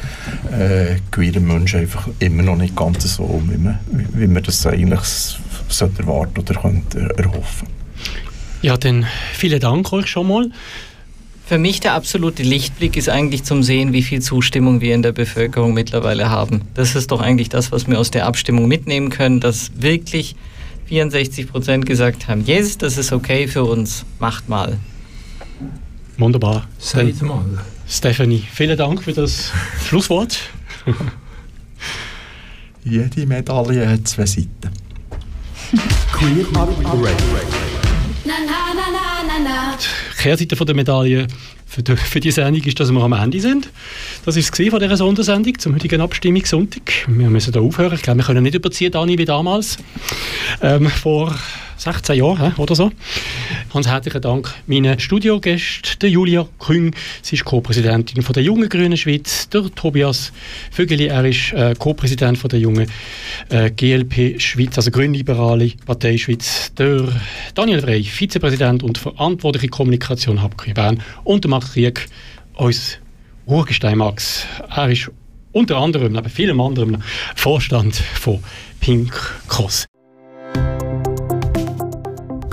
äh, 0.50 0.96
queeren 1.10 1.46
Menschen 1.46 1.80
einfach 1.80 2.08
immer 2.18 2.42
noch 2.42 2.56
nicht 2.56 2.74
ganz 2.74 3.04
so 3.14 3.22
um, 3.22 3.50
wie 3.52 3.58
man, 3.58 3.78
wie 3.90 4.26
man 4.26 4.42
das 4.42 4.66
eigentlich 4.66 5.38
sollte 5.68 6.02
erwarten 6.02 6.40
oder 6.40 6.60
könnte 6.60 7.14
erhoffen. 7.16 7.68
Ja, 8.62 8.76
dann 8.76 9.06
vielen 9.34 9.60
Dank 9.60 9.92
euch 9.92 10.06
schon 10.06 10.28
mal. 10.28 10.50
Für 11.46 11.58
mich 11.58 11.80
der 11.80 11.92
absolute 11.92 12.42
Lichtblick 12.42 12.96
ist 12.96 13.10
eigentlich 13.10 13.44
zum 13.44 13.62
Sehen, 13.62 13.92
wie 13.92 14.02
viel 14.02 14.22
Zustimmung 14.22 14.80
wir 14.80 14.94
in 14.94 15.02
der 15.02 15.12
Bevölkerung 15.12 15.74
mittlerweile 15.74 16.30
haben. 16.30 16.62
Das 16.72 16.94
ist 16.94 17.10
doch 17.10 17.20
eigentlich 17.20 17.50
das, 17.50 17.70
was 17.70 17.86
wir 17.86 17.98
aus 17.98 18.10
der 18.10 18.26
Abstimmung 18.26 18.66
mitnehmen 18.66 19.10
können, 19.10 19.40
dass 19.40 19.70
wirklich 19.76 20.36
64 20.86 21.50
Prozent 21.50 21.84
gesagt 21.84 22.28
haben, 22.28 22.44
yes, 22.46 22.78
das 22.78 22.96
ist 22.96 23.12
okay 23.12 23.46
für 23.46 23.64
uns, 23.64 24.06
macht 24.18 24.48
mal. 24.48 24.78
Wunderbar. 26.16 26.66
Seid 26.78 27.20
mal. 27.20 27.44
Stephanie, 27.86 28.42
vielen 28.50 28.78
Dank 28.78 29.02
für 29.02 29.12
das 29.12 29.52
Schlusswort. 29.86 30.38
Jede 32.84 33.26
Medaille 33.26 33.86
hat 33.86 34.08
zwei 34.08 34.24
Seiten. 34.24 34.70
Queer 36.12 36.46
Up 36.54 36.70
Radio. 36.84 37.53
Kehrseite 40.24 40.56
der 40.56 40.74
Medaille 40.74 41.26
für 41.66 41.82
die, 41.82 41.96
für 41.96 42.18
die 42.18 42.30
Sendung 42.30 42.62
ist, 42.62 42.80
dass 42.80 42.90
wir 42.90 43.02
am 43.02 43.12
Ende 43.12 43.38
sind. 43.40 43.68
Das 44.24 44.38
ist 44.38 44.58
es 44.58 44.70
von 44.70 44.80
dieser 44.80 44.96
Sondersendung 44.96 45.58
zum 45.58 45.74
heutigen 45.74 46.00
Abstimmungssonntag. 46.00 47.06
Wir 47.08 47.28
müssen 47.28 47.52
hier 47.52 47.60
aufhören. 47.60 47.92
Ich 47.92 48.00
glaube, 48.00 48.20
wir 48.20 48.24
können 48.24 48.42
nicht 48.42 48.54
überziehen, 48.54 48.90
Dani, 48.90 49.18
wie 49.18 49.26
damals. 49.26 49.76
Ähm, 50.62 50.88
vor 50.88 51.34
16 51.76 52.16
Jahren 52.16 52.54
oder 52.56 52.74
so. 52.74 52.90
Ganz 53.74 53.88
herzlichen 53.88 54.22
Dank 54.22 54.54
meinen 54.68 55.00
Studiogästen, 55.00 55.98
der 56.00 56.08
Julia 56.08 56.46
Küng, 56.60 56.94
sie 57.22 57.34
ist 57.34 57.44
Co-Präsidentin 57.44 58.22
der 58.22 58.42
Jungen 58.44 58.68
Grünen 58.68 58.96
Schweiz, 58.96 59.48
der 59.48 59.64
Tobias 59.74 60.32
Vögeli, 60.70 61.08
er 61.08 61.24
ist 61.24 61.52
äh, 61.52 61.74
Co-Präsident 61.76 62.40
der 62.52 62.60
Jungen 62.60 62.86
äh, 63.48 63.72
GLP 63.72 64.40
Schweiz, 64.40 64.76
also 64.76 64.92
Grünliberale 64.92 65.72
Partei 65.86 66.16
Schweiz, 66.18 66.72
der 66.78 67.08
Daniel 67.56 67.80
Frey, 67.80 68.04
Vizepräsident 68.04 68.84
und 68.84 68.96
verantwortliche 68.96 69.66
Kommunikation 69.66 70.40
Habkühe 70.40 70.72
Bern 70.72 71.02
und 71.24 71.42
der 71.42 71.50
Max 71.50 71.72
Krieg, 71.72 72.06
uns 72.54 72.98
Urgestein 73.44 73.98
Max. 73.98 74.46
Er 74.70 74.88
ist 74.88 75.10
unter 75.50 75.78
anderem, 75.78 76.12
neben 76.12 76.30
vielem 76.30 76.60
anderem, 76.60 77.02
Vorstand 77.34 77.96
von 77.96 78.38
Pink 78.78 79.12
Cross. 79.48 79.86